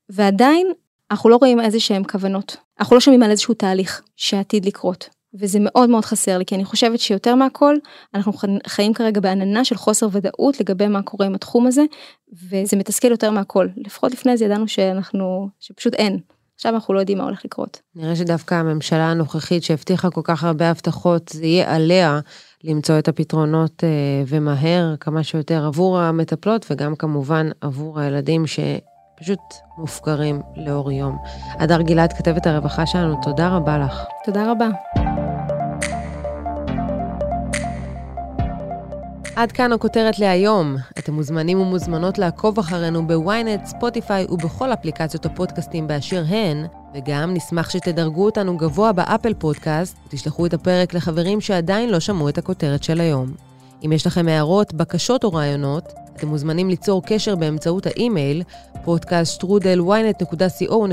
ועדיין 0.09 0.71
אנחנו 1.11 1.29
לא 1.29 1.35
רואים 1.35 1.59
איזה 1.59 1.79
שהם 1.79 2.03
כוונות. 2.03 2.57
אנחנו 2.79 2.95
לא 2.95 2.99
שומעים 2.99 3.23
על 3.23 3.31
איזשהו 3.31 3.53
תהליך 3.53 4.01
שעתיד 4.15 4.65
לקרות. 4.65 5.20
וזה 5.39 5.59
מאוד 5.61 5.89
מאוד 5.89 6.05
חסר 6.05 6.37
לי, 6.37 6.45
כי 6.45 6.55
אני 6.55 6.65
חושבת 6.65 6.99
שיותר 6.99 7.35
מהכל, 7.35 7.75
אנחנו 8.13 8.33
חיים 8.67 8.93
כרגע 8.93 9.21
בעננה 9.21 9.65
של 9.65 9.75
חוסר 9.75 10.07
ודאות 10.11 10.59
לגבי 10.59 10.87
מה 10.87 11.01
קורה 11.01 11.25
עם 11.25 11.35
התחום 11.35 11.67
הזה, 11.67 11.83
וזה 12.49 12.77
מתסכל 12.77 13.07
יותר 13.07 13.31
מהכל. 13.31 13.67
לפחות 13.77 14.11
לפני 14.11 14.37
זה 14.37 14.45
ידענו 14.45 14.67
שאנחנו, 14.67 15.49
שפשוט 15.59 15.93
אין. 15.93 16.19
עכשיו 16.55 16.73
אנחנו 16.73 16.93
לא 16.93 16.99
יודעים 16.99 17.17
מה 17.17 17.23
הולך 17.23 17.45
לקרות. 17.45 17.81
נראה 17.95 18.15
שדווקא 18.15 18.55
הממשלה 18.55 19.11
הנוכחית 19.11 19.63
שהבטיחה 19.63 20.09
כל 20.09 20.21
כך 20.23 20.43
הרבה 20.43 20.69
הבטחות, 20.69 21.29
זה 21.29 21.45
יהיה 21.45 21.75
עליה 21.75 22.19
למצוא 22.63 22.99
את 22.99 23.07
הפתרונות 23.07 23.83
אה, 23.83 23.89
ומהר 24.27 24.95
כמה 24.99 25.23
שיותר 25.23 25.65
עבור 25.65 25.99
המטפלות 25.99 26.65
וגם 26.71 26.95
כמובן 26.95 27.49
עבור 27.61 27.99
הילדים 27.99 28.47
שפשוט 29.21 29.55
מופקרים 29.77 30.41
לאור 30.55 30.91
יום. 30.91 31.17
הדר 31.59 31.81
גלעד, 31.81 32.13
כתבת 32.13 32.47
הרווחה 32.47 32.85
שלנו, 32.85 33.15
תודה 33.21 33.49
רבה 33.49 33.77
לך. 33.77 34.03
תודה 34.25 34.51
רבה. 34.51 34.67
עד 39.35 39.51
כאן 39.51 39.73
הכותרת 39.73 40.19
להיום. 40.19 40.75
אתם 40.99 41.13
מוזמנים 41.13 41.59
ומוזמנות 41.59 42.17
לעקוב 42.17 42.59
אחרינו 42.59 43.07
בוויינט, 43.07 43.65
ספוטיפיי 43.65 44.25
ובכל 44.29 44.73
אפליקציות 44.73 45.25
הפודקאסטים 45.25 45.87
באשר 45.87 46.23
הן, 46.27 46.65
וגם 46.95 47.33
נשמח 47.33 47.69
שתדרגו 47.69 48.25
אותנו 48.25 48.57
גבוה 48.57 48.91
באפל 48.91 49.33
פודקאסט, 49.33 49.97
ותשלחו 50.07 50.45
את 50.45 50.53
הפרק 50.53 50.93
לחברים 50.93 51.41
שעדיין 51.41 51.89
לא 51.89 51.99
שמעו 51.99 52.29
את 52.29 52.37
הכותרת 52.37 52.83
של 52.83 53.01
היום. 53.01 53.33
אם 53.85 53.91
יש 53.91 54.07
לכם 54.07 54.27
הערות, 54.27 54.73
בקשות 54.73 55.23
או 55.23 55.33
רעיונות, 55.33 55.93
אתם 56.21 56.29
מוזמנים 56.29 56.69
ליצור 56.69 57.03
קשר 57.05 57.35
באמצעות 57.35 57.85
האימייל 57.85 58.43
podcaststrudel.ynet.co.il 58.85 60.71
או 60.71 60.87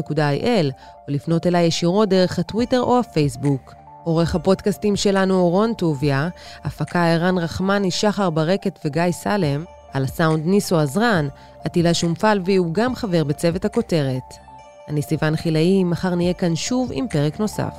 לפנות 1.08 1.46
אליי 1.46 1.66
ישירות 1.66 2.08
דרך 2.08 2.38
הטוויטר 2.38 2.80
או 2.80 2.98
הפייסבוק. 2.98 3.74
עורך 4.04 4.34
הפודקאסטים 4.34 4.96
שלנו 4.96 5.34
הוא 5.34 5.50
רון 5.50 5.74
טוביה, 5.74 6.28
הפקה 6.64 7.12
ערן 7.12 7.38
רחמני, 7.38 7.90
שחר 7.90 8.30
ברקת 8.30 8.78
וגיא 8.84 9.02
סלם, 9.10 9.64
על 9.92 10.04
הסאונד 10.04 10.46
ניסו 10.46 10.78
עזרן, 10.78 11.28
עטילה 11.64 11.94
שומפלבי 11.94 12.56
הוא 12.56 12.74
גם 12.74 12.94
חבר 12.94 13.24
בצוות 13.24 13.64
הכותרת. 13.64 14.34
אני 14.88 15.02
סיוון 15.02 15.36
חילאי, 15.36 15.84
מחר 15.84 16.14
נהיה 16.14 16.34
כאן 16.34 16.56
שוב 16.56 16.90
עם 16.92 17.08
פרק 17.08 17.40
נוסף. 17.40 17.74